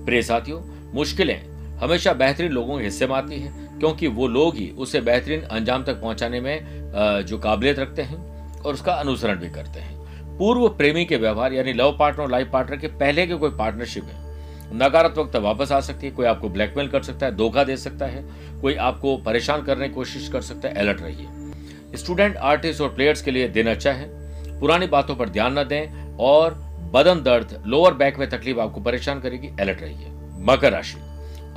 प्रिय 0.06 0.22
साथियों, 0.22 0.62
मुश्किलें 0.94 1.40
हमेशा 1.78 2.14
बेहतरीन 2.14 2.52
लोगों 2.52 2.78
के 2.78 2.84
हिस्से 2.84 3.08
में 3.08 3.16
आती 3.16 3.40
है, 3.40 3.52
क्योंकि 3.80 4.08
वो 4.08 4.28
लोग 4.28 4.56
ही 4.56 4.70
उसे 4.78 5.02
बेहतरीन 5.02 5.42
अंजाम 5.42 5.84
तक 5.84 6.02
पहुँचाने 6.02 6.40
में 6.42 7.24
जो 7.26 7.38
काबिलियत 7.38 7.80
रखते 7.80 8.02
हैं 8.02 8.62
और 8.62 8.74
उसका 8.74 8.94
अनुसरण 8.94 9.36
भी 9.36 9.50
करते 9.50 9.80
हैं। 9.80 10.38
पूर्व 10.38 10.68
प्रेमी 10.70 11.04
के 11.06 11.18
व्यवहार, 11.18 11.54
यानी 11.54 11.74
लव 11.74 11.96
पार्टनर 12.00 12.24
और 12.24 12.32
लाइफ 12.32 12.50
पार्टनर 12.54 12.78
के 12.78 12.88
पहले 12.88 13.28
के 13.28 13.36
कोई 13.36 13.50
पार्टनरशिप 13.50 14.04
है 14.04 14.27
नकारात्मकता 14.74 15.40
वापस 15.40 15.72
आ 15.72 15.80
सकती 15.82 16.08
है, 16.08 16.12
कोई 16.14 16.26
आपको 16.26 16.50
ब्लैकमेल 16.50 16.88
कर 16.88 17.04
सकता 17.04 17.26
है, 17.26 17.36
धोखा 17.36 17.64
दे 17.64 17.78
सकता 17.78 18.06
है, 18.06 18.24
कोई 18.62 18.76
आपको 18.76 19.16
परेशान 19.18 19.64
करने 19.64 19.88
की 19.88 19.94
कोशिश 19.94 20.28
कर 20.30 20.42
सकता 20.42 20.68
है, 20.68 20.74
अलर्ट 20.76 21.02
रहिए। 21.02 21.98
स्टूडेंट, 21.98 22.36
आर्टिस्ट 22.36 22.82
और 22.82 22.90
प्लेयर्स 22.90 23.22
के 23.22 23.32
लिए 23.32 23.48
दिन 23.50 23.68
अच्छा 23.68 23.92
है 23.92 24.16
पुरानी 24.60 24.88
बातों 24.88 25.16
पर 25.16 25.30
ध्यान 25.30 25.60
न 25.60 25.64
दें 25.64 26.16
और 26.20 26.54
बदन 26.94 27.22
दर्द, 27.24 27.62
लोअर 27.66 27.94
बैक 27.94 28.18
में 28.20 28.30
तकलीफ़ 28.30 28.60
आपको 28.60 28.82
परेशान 28.82 29.20
करेगी, 29.20 29.48
अलर्ट 29.62 29.82
रहिए। 29.82 30.12
मकर 30.46 30.72
राशि, 30.72 30.98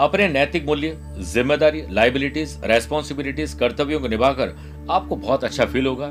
अपने 0.00 0.28
नैतिक 0.28 0.66
मूल्य, 0.66 0.96
ज़िम्मेदारी 1.24 1.82
लाइबिलिटीज 1.90 2.60
रेस्पॉन्सिबिलिटीज 2.64 3.54
कर्तव्यों 3.54 4.00
को 4.00 4.08
निभाकर 4.08 4.56
आपको 4.90 5.16
बहुत 5.16 5.44
अच्छा 5.44 5.64
फील 5.64 5.86
होगा। 5.86 6.06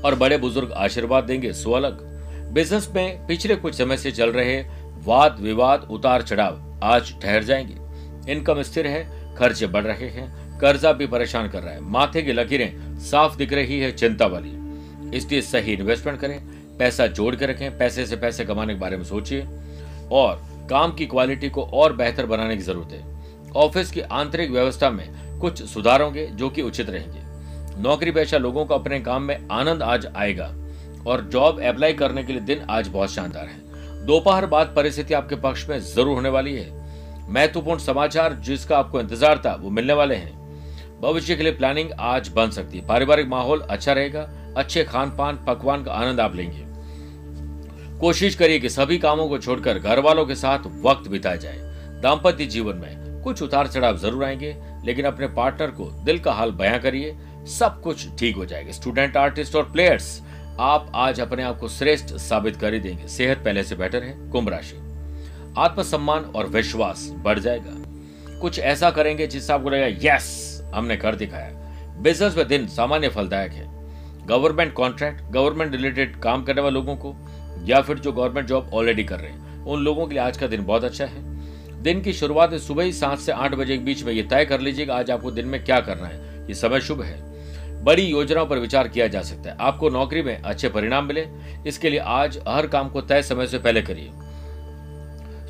और 0.00 0.14
बड़े 0.14 0.36
बुज़ुर्ग 0.38 0.72
आशीर्वाद 0.72 1.24
देंगे, 1.24 1.52
सो 1.52 1.72
अलग। 1.72 2.02
बिज़नेस 2.52 2.88
में 2.94 3.26
पिछले 3.26 3.56
कुछ 3.56 3.74
समय 3.74 3.96
से 3.96 4.10
चल 4.12 4.30
रहे 4.30 4.56
वाद 5.04 5.40
विवाद 5.40 5.88
उतार 5.90 6.22
चढ़ाव 6.22 6.80
आज 6.82 7.14
ठहर 7.22 7.42
जाएँगे। 7.42 7.76
इनकम 8.32 8.62
स्थिर 8.62 8.86
है, 8.86 9.34
खर्चे 9.36 9.66
बढ़ 9.66 9.82
रहे 9.82 10.08
हैं, 10.08 10.58
कर्जा 10.58 10.92
भी 10.92 11.06
परेशान 11.06 11.48
कर 11.48 11.62
रहा 11.62 11.74
है। 11.74 11.80
माथे 11.80 12.22
की 12.22 12.32
लकीरें 12.32 12.98
साफ़ 12.98 13.36
दिख 13.36 13.52
रही 13.52 13.80
है, 13.80 13.92
चिंता 13.92 14.26
वाली। 14.26 14.52
इसलिए 15.16 15.40
सही 15.40 15.72
इन्वेस्टमेंट 15.72 16.20
करें, 16.20 16.42
पैसा 16.78 17.06
जोड़ 17.06 17.36
के 17.36 17.46
रखें, 17.46 17.78
पैसे 17.78 18.06
से 18.06 18.16
पैसे 18.16 18.44
कमाने 18.44 18.74
के 18.74 18.80
बारे 18.80 18.96
में 18.96 19.04
सोचिए। 19.04 19.48
और 20.12 20.42
काम 20.70 20.92
की 20.92 21.06
क्वालिटी 21.06 21.48
को 21.48 21.62
और 21.62 21.92
बेहतर 21.92 22.26
बनाने 22.26 22.56
की 22.56 22.62
ज़रूरत 22.62 22.92
है। 22.92 23.24
ऑफ़िस 23.56 23.90
की 23.90 24.00
आंतरिक 24.00 24.50
व्यवस्था 24.50 24.90
में 24.90 25.38
कुछ 25.38 25.62
सुधार 25.62 26.02
होंगे 26.02 26.26
जो 26.26 26.48
कि 26.48 26.62
उचित 26.62 26.90
रहेंगे। 26.90 27.20
नौकरी 27.82 28.10
पेशा 28.10 28.38
लोगों 28.38 28.64
को 28.64 28.74
अपने 28.74 29.00
काम 29.00 29.22
में 29.22 29.48
आनंद 29.52 29.82
आज 29.82 30.06
आएगा। 30.16 30.54
और 31.06 31.20
जॉब 31.32 31.62
अप्लाई 31.62 31.92
करने 31.92 32.24
के 32.24 32.32
लिए 32.32 32.42
दिन 32.42 32.60
आज 32.70 32.88
बहुत 32.88 33.10
शानदार 33.10 33.44
है। 33.44 33.63
दोपहर 34.04 34.46
बाद 34.46 34.72
परिस्थिति 34.76 35.14
आपके 35.14 35.36
पक्ष 35.36 35.68
में 35.68 35.78
ज़रूर 35.80 36.14
होने 36.14 36.28
वाली 36.28 36.54
है। 36.54 36.72
महत्वपूर्ण 37.28 37.80
समाचार 37.80 38.32
जिसका 38.34 38.78
आपको 38.78 39.00
इंतज़ार 39.00 39.38
था, 39.38 39.54
वो 39.54 39.70
मिलने 39.70 39.92
वाले 39.92 40.14
हैं। 40.14 41.00
भविष्य 41.00 41.36
के 41.36 41.42
लिए 41.42 41.52
प्लानिंग 41.52 41.90
आज 42.00 42.28
बन 42.28 42.50
सकती 42.50 42.78
है। 42.78 42.86
पारिवारिक 42.86 43.26
माहौल 43.26 43.60
अच्छा 43.60 43.92
रहेगा, 43.92 44.28
अच्छे 44.56 44.84
खान 44.84 45.10
पान 45.10 45.44
पकवान 45.46 45.84
का 45.84 45.92
आनंद 45.92 46.20
आप 46.20 46.34
लेंगे। 46.36 46.62
कोशिश 48.00 48.34
करिए 48.34 48.58
कि 48.58 48.68
सभी 48.68 48.98
कामों 48.98 49.28
को 49.28 49.38
छोड़कर 49.38 49.78
घर 49.78 49.98
वालों 49.98 50.26
के 50.26 50.34
साथ 50.34 50.66
वक्त 50.82 51.08
बिताया 51.08 51.36
जाए। 51.36 51.58
दाम्पत्य 52.02 52.46
जीवन 52.46 52.76
में 52.76 53.22
कुछ 53.22 53.42
उतार 53.42 53.66
चढ़ाव 53.66 53.96
ज़रूर 53.96 54.24
आएँगे, 54.24 54.56
लेकिन 54.84 55.04
अपने 55.04 55.26
पार्टनर 55.26 55.70
को 55.70 55.84
दिल 56.04 56.18
का 56.18 56.32
हाल 56.32 56.50
बयां 56.52 56.78
करिए, 56.78 57.16
सब 57.48 57.80
कुछ 57.82 58.06
ठीक 58.18 58.36
हो 58.36 58.44
जाएगा। 58.44 58.72
स्टूडेंट 58.72 59.16
आर्टिस्ट 59.16 59.56
और 59.56 59.70
प्लेयर्स 59.70 60.20
आप 60.60 60.92
आज 60.94 61.20
अपने 61.20 61.42
आप 61.42 61.58
को 61.58 61.68
श्रेष्ठ 61.68 62.06
साबित 62.06 62.56
कर 62.56 62.74
ही 62.74 62.80
देंगे। 62.80 63.08
सेहत 63.08 63.38
पहले 63.38 63.62
से 63.62 63.74
बेटर 63.74 64.02
है, 64.02 64.30
कुंभ 64.30 64.48
राशि। 64.48 64.76
आत्मसम्मान 65.58 66.24
और 66.24 66.46
विश्वास 66.46 67.10
बढ़ 67.16 67.38
जाएगा। 67.38 67.72
कुछ 68.38 68.58
ऐसा 68.58 68.90
करेंगे 68.90 69.26
जिससे 69.26 69.52
आपको 69.52 69.70
लगेगा, 69.70 70.14
यस, 70.14 70.60
हमने 70.74 70.96
कर 70.96 71.14
दिखाया। 71.14 71.50
बिज़नेस 71.98 72.36
में 72.36 72.48
दिन 72.48 72.66
सामान्य 72.66 73.08
फलदायक 73.08 73.52
है। 73.52 73.66
गवर्नमेंट 74.26 74.72
कॉन्ट्रैक्ट, 74.72 75.22
गवर्नमेंट 75.22 75.72
रिलेटेड 75.72 76.20
काम 76.20 76.44
करने 76.44 76.60
वाले 76.60 76.74
लोगों 76.74 76.96
को, 76.96 77.16
या 77.64 77.80
फिर 77.80 77.98
जो 77.98 78.12
गवर्नमेंट 78.12 78.48
जॉब 78.48 78.70
ऑलरेडी 78.74 79.04
कर 79.04 79.20
रहे 79.20 79.30
हैं, 79.30 79.64
उन 79.64 79.84
लोगों 79.84 80.06
के 80.06 80.14
लिए 80.14 80.22
आज 80.22 80.36
का 80.36 80.46
दिन 80.46 80.64
बहुत 80.64 80.84
अच्छा 80.84 81.04
है। 81.04 81.34
दिन 81.82 82.02
की 82.02 82.12
शुरुआत 82.12 82.54
सुबह 82.54 82.84
ही 82.84 82.92
सात 82.92 83.18
से 83.18 83.32
आठ 83.32 83.54
बजे 83.54 83.78
के 83.78 83.84
बीच 83.84 84.02
में 84.02 84.12
ये 84.12 84.22
तय 84.22 84.44
कर 84.44 84.60
लीजिएगा, 84.60 84.94
आज 84.94 85.10
आपको 85.10 85.30
दिन 85.30 85.46
में 85.46 85.64
क्या 85.64 85.80
करना 85.80 86.06
है। 86.06 86.48
ये 86.48 86.54
समय 86.54 86.80
शुभ 86.80 87.02
है। 87.02 87.33
बड़ी 87.84 88.02
योजनाओं 88.02 88.46
पर 88.46 88.58
विचार 88.58 88.88
किया 88.88 89.06
जा 89.06 89.22
सकता 89.22 89.50
है। 89.50 89.56
आपको 89.60 89.90
नौकरी 89.90 90.22
में 90.22 90.36
अच्छे 90.42 90.68
परिणाम 90.68 91.06
मिले। 91.06 91.26
इसके 91.66 91.90
लिए 91.90 91.98
आज 91.98 92.38
हर 92.48 92.66
काम 92.66 92.88
को 92.88 93.00
तय 93.00 93.22
समय 93.22 93.46
से 93.46 93.58
पहले 93.58 93.82
करिए। 93.82 94.10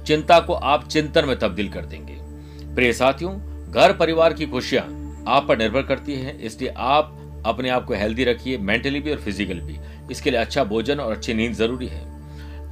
चिंता 0.04 0.40
को 0.40 0.52
आप 0.52 0.88
चिंतन 0.88 1.24
में 1.24 1.38
तब्दील 1.38 1.68
कर 1.68 1.84
देंगे। 1.84 2.16
प्रिय 2.74 2.92
साथियों, 2.92 3.32
घर 3.72 3.92
परिवार 3.92 4.32
की 4.32 4.46
खुशियाँ 4.46 4.84
आप 5.28 5.46
पर 5.48 5.58
निर्भर 5.58 5.82
करती 5.82 6.14
है, 6.14 6.36
इसलिए 6.42 6.72
आप 6.76 7.42
अपने 7.46 7.68
आप 7.68 7.84
को 7.84 7.94
हेल्दी 7.94 8.24
रखिए 8.24 8.58
मेंटली 8.58 9.00
भी 9.00 9.10
और 9.10 9.16
फिजिकली 9.16 9.60
भी। 9.60 9.78
इसके 10.10 10.30
लिए 10.30 10.40
अच्छा 10.40 10.64
भोजन 10.64 11.00
और 11.00 11.12
अच्छी 11.12 11.34
नींद 11.34 11.52
ज़रूरी 11.52 11.86
है। 11.86 12.02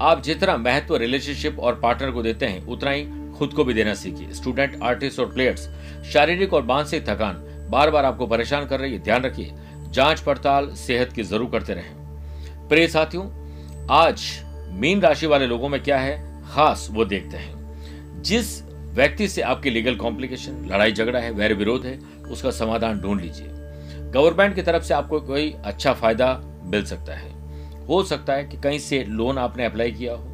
आप 0.01 0.23
जितना 0.23 0.57
महत्व 0.57 0.97
रिलेशनशिप 0.97 1.59
और 1.59 1.81
पार्टनर 1.81 2.11
को 2.11 2.23
देते 2.23 2.47
हैं, 2.47 2.67
उतना 2.67 2.91
ही 2.91 3.07
खुद 3.39 3.53
को 3.53 3.65
भी 3.65 3.75
देना 3.75 3.95
सीखिए। 3.95 4.33
स्टूडेंट 4.33 4.83
आर्टिस्ट 4.83 5.21
और 5.21 5.27
प्लेयर्स 5.27 5.69
शारीरिक 6.13 6.55
और 6.55 6.63
मानसिक 6.63 7.09
थकान 7.09 7.49
बार 7.73 7.91
बार 7.91 8.05
आपको 8.05 8.27
परेशान 8.27 8.67
कर 8.67 8.81
रही 8.81 8.93
है, 8.93 8.99
ध्यान 8.99 9.23
रखिए। 9.23 9.53
जाँच 9.89 10.21
पड़ताल 10.21 10.69
सेहत 10.77 11.13
की 11.13 11.23
ज़रूर 11.23 11.51
करते 11.51 11.75
रहें। 11.75 12.69
प्रिय 12.69 12.87
साथियों, 12.89 13.25
आज 13.91 14.23
मीन 14.73 15.01
राशि 15.01 15.27
वाले 15.27 15.47
लोगों 15.47 15.69
में 15.69 15.83
क्या 15.83 15.99
है, 15.99 16.17
खास 16.45 16.87
वो 16.91 17.05
देखते 17.05 17.37
हैं। 17.37 18.23
जिस 18.23 18.63
व्यक्ति 18.95 19.29
से 19.29 19.43
आपकी 19.43 19.71
लीगल 19.71 19.97
कॉम्प्लिकेशन 19.97 20.65
लड़ाई 20.67 20.93
झगड़ा 20.93 21.19
है, 21.19 21.31
वैर 21.31 21.55
विरोध 21.55 21.87
है, 21.87 21.99
उसका 22.31 22.51
समाधान 22.51 23.01
ढूंढ 23.01 23.21
लीजिए। 23.21 23.49
गवर्नमेंट 24.13 24.55
की 24.55 24.63
तरफ़ 24.63 24.83
से 24.83 24.95
आपको 24.95 25.21
कोई 25.21 25.51
अच्छा 25.65 25.93
फ़ायदा 25.93 26.41
मिल 26.65 26.85
सकता 26.85 27.15
है। 27.15 27.31
हो 27.87 28.03
सकता 28.03 28.33
है 28.33 28.45
कि 28.45 28.57
कहीं 28.57 28.79
से 28.79 29.05
लोन 29.05 29.39
आपने 29.39 29.65
अप्लाई 29.65 29.93
किया 29.93 30.13
हो 30.13 30.25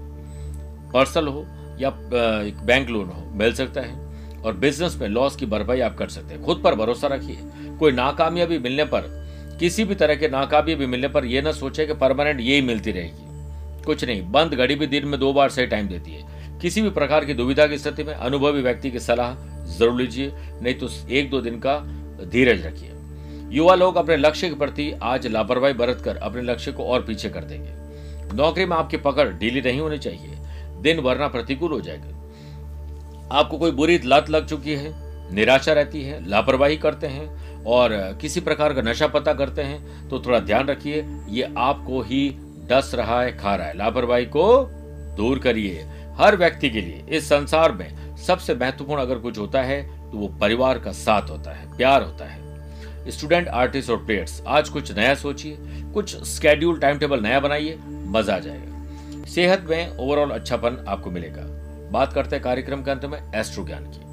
पर्सनल 0.93 1.29
हो 1.29 1.47
या 1.81 1.91
बैंक 1.91 2.89
लोन 2.89 3.09
हो, 3.09 3.31
मिल 3.33 3.53
सकता 3.55 3.81
है। 3.81 4.08
और 4.45 4.57
बिज़नेस 4.57 4.97
में 4.97 5.09
लॉस 5.09 5.37
की 5.37 5.47
भरपाई 5.47 5.81
आप 5.81 5.97
कर 5.97 6.09
सकते 6.09 6.35
हैं। 6.35 6.43
खुद 6.43 6.61
पर 6.65 6.75
भरोसा 6.75 7.07
रखिए। 7.07 7.39
कोई 7.79 7.93
नाकामयाबी 7.93 8.59
मिलने 8.59 8.85
पर, 8.85 9.17
किसी 9.61 9.85
भी 9.85 9.95
तरह 9.95 10.15
के 10.15 10.75
भी 10.75 10.87
मिलने 10.87 11.09
पर 11.09 11.25
यह 11.25 11.43
ना 11.43 11.53
सोचे 11.53 11.87
कि 11.87 11.95
परमानेंट 11.95 12.41
यही 12.41 12.63
मिलती 12.63 12.93
रहेगी। 12.93 13.85
कुछ 13.85 14.05
नहीं, 14.05 14.23
बंद 14.23 14.55
घड़ी 14.55 14.75
भी 14.75 14.87
दिन 14.87 15.07
में 15.07 15.19
दो 15.21 15.33
बार 15.33 15.51
सही 15.51 15.67
टाइम 15.67 15.89
देती 15.89 16.11
है। 16.11 16.59
किसी 16.61 16.83
भी 16.83 16.91
प्रकार 16.91 17.25
की 17.25 17.35
दुविधा 17.35 17.67
की 17.67 17.79
स्थिति 17.79 18.05
में 18.05 18.15
अनुभवी 18.15 18.63
व्यक्ति 18.63 18.91
की 18.91 18.99
सलाह 18.99 19.35
ज़रूर 19.69 20.01
लीजिए, 20.01 20.33
नहीं 20.63 20.75
तो 20.75 20.89
एक 21.11 21.31
दो 21.31 21.41
दिन 21.41 21.59
का 21.59 21.79
धीरज 22.25 22.67
रखिए। 22.67 22.93
युवा 23.51 23.75
लोग 23.75 23.97
अपने 23.97 24.17
लक्ष्य 24.17 24.49
के 24.49 24.55
प्रति 24.55 24.93
आज 25.03 25.27
लापरवाही 25.27 25.75
बरत 25.75 26.03
कर 26.05 26.17
अपने 26.17 26.43
लक्ष्य 26.43 26.73
को 26.73 26.85
और 26.85 27.03
पीछे 27.03 27.29
कर 27.29 27.45
देंगे। 27.45 28.37
नौकरी 28.37 28.65
में 28.65 28.77
आपकी 28.77 28.97
पकड़ 28.97 29.29
ढीली 29.29 29.61
नहीं 29.61 29.81
होनी 29.81 29.99
चाहिए। 29.99 30.37
दिन 30.83 31.01
वरना 31.01 31.29
प्रतिकूल 31.29 31.73
हो 31.73 31.81
जाएगा। 31.81 32.18
आपको 33.31 33.59
कोई 33.59 33.71
बुरी 33.71 33.99
लत 34.05 34.31
लग 34.31 34.47
चुकी 34.47 34.75
है, 34.75 34.93
निराशा 35.35 35.73
रहती 35.73 36.03
है, 36.03 36.27
लापरवाही 36.29 36.77
करते 36.77 37.07
हैं 37.07 37.65
और 37.65 37.91
किसी 38.21 38.41
प्रकार 38.41 38.73
का 38.73 38.83
नशा 38.83 39.07
पता 39.09 39.33
करते 39.35 39.63
हैं 39.63 40.09
तो 40.09 40.21
थोड़ा 40.21 40.39
ध्यान 40.41 40.69
रखिए, 40.69 41.05
ये 41.29 41.53
आपको 41.59 42.01
ही 42.03 42.29
डस 42.71 42.91
रहा 42.95 43.21
है, 43.23 43.37
खा 43.37 43.55
रहा 43.55 43.67
है। 43.67 43.77
लापरवाही 43.79 44.27
को 44.27 44.65
दूर 45.17 45.39
करिए 45.39 45.87
हर 46.19 46.37
व्यक्ति 46.37 46.71
के 46.71 46.81
लिए। 46.81 47.05
इस 47.09 47.29
संसार 47.29 47.73
में 47.73 48.17
सबसे 48.19 48.55
महत्वपूर्ण 48.55 49.03
अगर 49.03 49.19
कुछ 49.19 49.39
होता 49.39 49.63
है 49.63 49.83
तो 50.11 50.19
वो 50.19 50.29
परिवार 50.41 50.79
का 50.79 50.93
साथ 50.95 51.31
होता 51.31 51.51
है, 51.51 51.77
प्यार 51.77 52.03
होता 52.03 52.25
है। 52.25 53.11
स्टूडेंट, 53.11 53.49
आर्टिस्ट 53.49 53.91
और 53.91 54.05
प्लेयर्स, 54.07 54.43
आज 54.47 54.69
कुछ 54.69 54.97
नया 54.97 55.15
सोचिए, 55.17 55.57
कुछ 55.95 56.17
स्केड्यूल 56.27 56.79
टाइम 56.81 56.99
टेबल 56.99 57.23
नया 57.23 57.41
बनाइए, 57.41 57.79
मज़ा 57.87 58.35
आ 58.35 58.39
जाएगा। 58.39 59.25
सेहत 59.27 59.67
में 59.71 59.97
ओवरऑल 59.99 60.31
अच्छापन 60.31 60.85
आपको 60.89 61.11
मिलेगा। 61.11 61.43
बात 61.91 62.13
करते 62.13 62.37
हैं 62.37 62.43
कार्यक्रम 62.45 62.83
के 62.83 62.91
अंत 62.91 63.05
में, 63.05 63.21
एस्ट्रो 63.35 63.65
ज्ञान 63.65 63.85
की। 63.85 64.07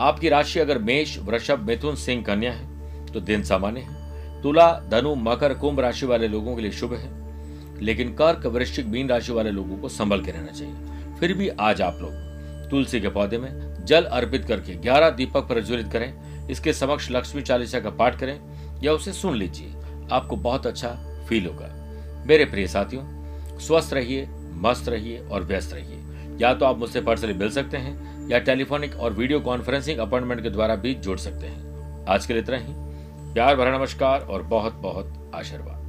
आपकी 0.00 0.28
राशि 0.28 0.60
अगर 0.60 0.78
मेष, 0.78 1.18
वृषभ, 1.18 1.60
मिथुन, 1.60 1.94
सिंह 1.96 2.22
कन्या 2.24 2.52
है 2.52 3.06
तो 3.06 3.20
दिन 3.20 3.42
सामान्य 3.42 3.80
है। 3.80 4.42
तुला, 4.42 4.72
धनु, 4.90 5.14
मकर, 5.14 5.54
कुंभ 5.54 5.80
राशि 5.80 6.06
वाले 6.06 6.28
लोगों 6.28 6.54
के 6.56 6.62
लिए 6.62 6.70
शुभ 6.70 6.92
है, 6.94 7.08
लेकिन 7.82 8.14
कर्क, 8.14 8.46
वृश्चिक, 8.46 8.86
मीन 8.86 9.08
राशि 9.08 9.32
वाले 9.32 9.50
लोगों 9.50 9.76
को 9.76 9.88
संभल 9.88 10.22
के 10.22 10.30
रहना 10.30 10.52
चाहिए। 10.52 11.16
फिर 11.20 11.32
भी 11.34 11.48
आज 11.48 11.82
आप 11.82 11.98
लोग 12.00 12.68
तुलसी 12.70 13.00
के 13.00 13.08
पौधे 13.08 13.38
में 13.38 13.84
जल 13.84 14.04
अर्पित 14.04 14.44
करके 14.44 14.74
ग्यारह 14.74 15.10
दीपक 15.10 15.48
प्रज्वलित 15.48 15.92
करें, 15.92 16.48
इसके 16.48 16.72
समक्ष 16.72 17.10
लक्ष्मी 17.10 17.42
चालीसा 17.42 17.80
का 17.80 17.90
पाठ 17.90 18.18
करें, 18.18 18.40
या 18.82 18.92
उसे 18.92 19.12
सुन 19.12 19.36
लीजिए, 19.36 19.72
आपको 20.12 20.36
बहुत 20.36 20.66
अच्छा 20.66 20.88
फील 21.28 21.46
होगा। 21.46 21.68
मेरे 22.26 22.44
प्रिय 22.44 22.66
साथियों, 22.66 23.58
स्वस्थ 23.58 23.92
रहिए, 23.94 24.28
मस्त 24.60 24.88
रहिए 24.88 25.18
और 25.20 25.44
व्यस्त 25.44 25.74
रहिए। 25.74 25.98
या 26.40 26.54
तो 26.54 26.66
आप 26.66 26.78
मुझसे 26.78 27.00
पर्सनली 27.00 27.34
मिल 27.34 27.50
सकते 27.50 27.76
हैं, 27.76 28.28
या 28.28 28.38
टेलीफोनिक 28.38 28.96
और 28.96 29.12
वीडियो 29.12 29.40
कॉन्फ्रेंसिंग 29.40 29.98
अपॉइंटमेंट 29.98 30.42
के 30.42 30.50
द्वारा 30.50 30.74
भी 30.76 30.94
जुड़ 30.94 31.18
सकते 31.18 31.46
हैं। 31.46 32.04
आज 32.08 32.26
के 32.26 32.32
लिए 32.32 32.42
इतना 32.42 32.56
ही। 32.56 32.74
प्यार 33.34 33.56
भरा 33.56 33.78
नमस्कार 33.78 34.20
और 34.20 34.42
बहुत 34.42 34.74
बहुत 34.74 35.32
आशीर्वाद। 35.34 35.79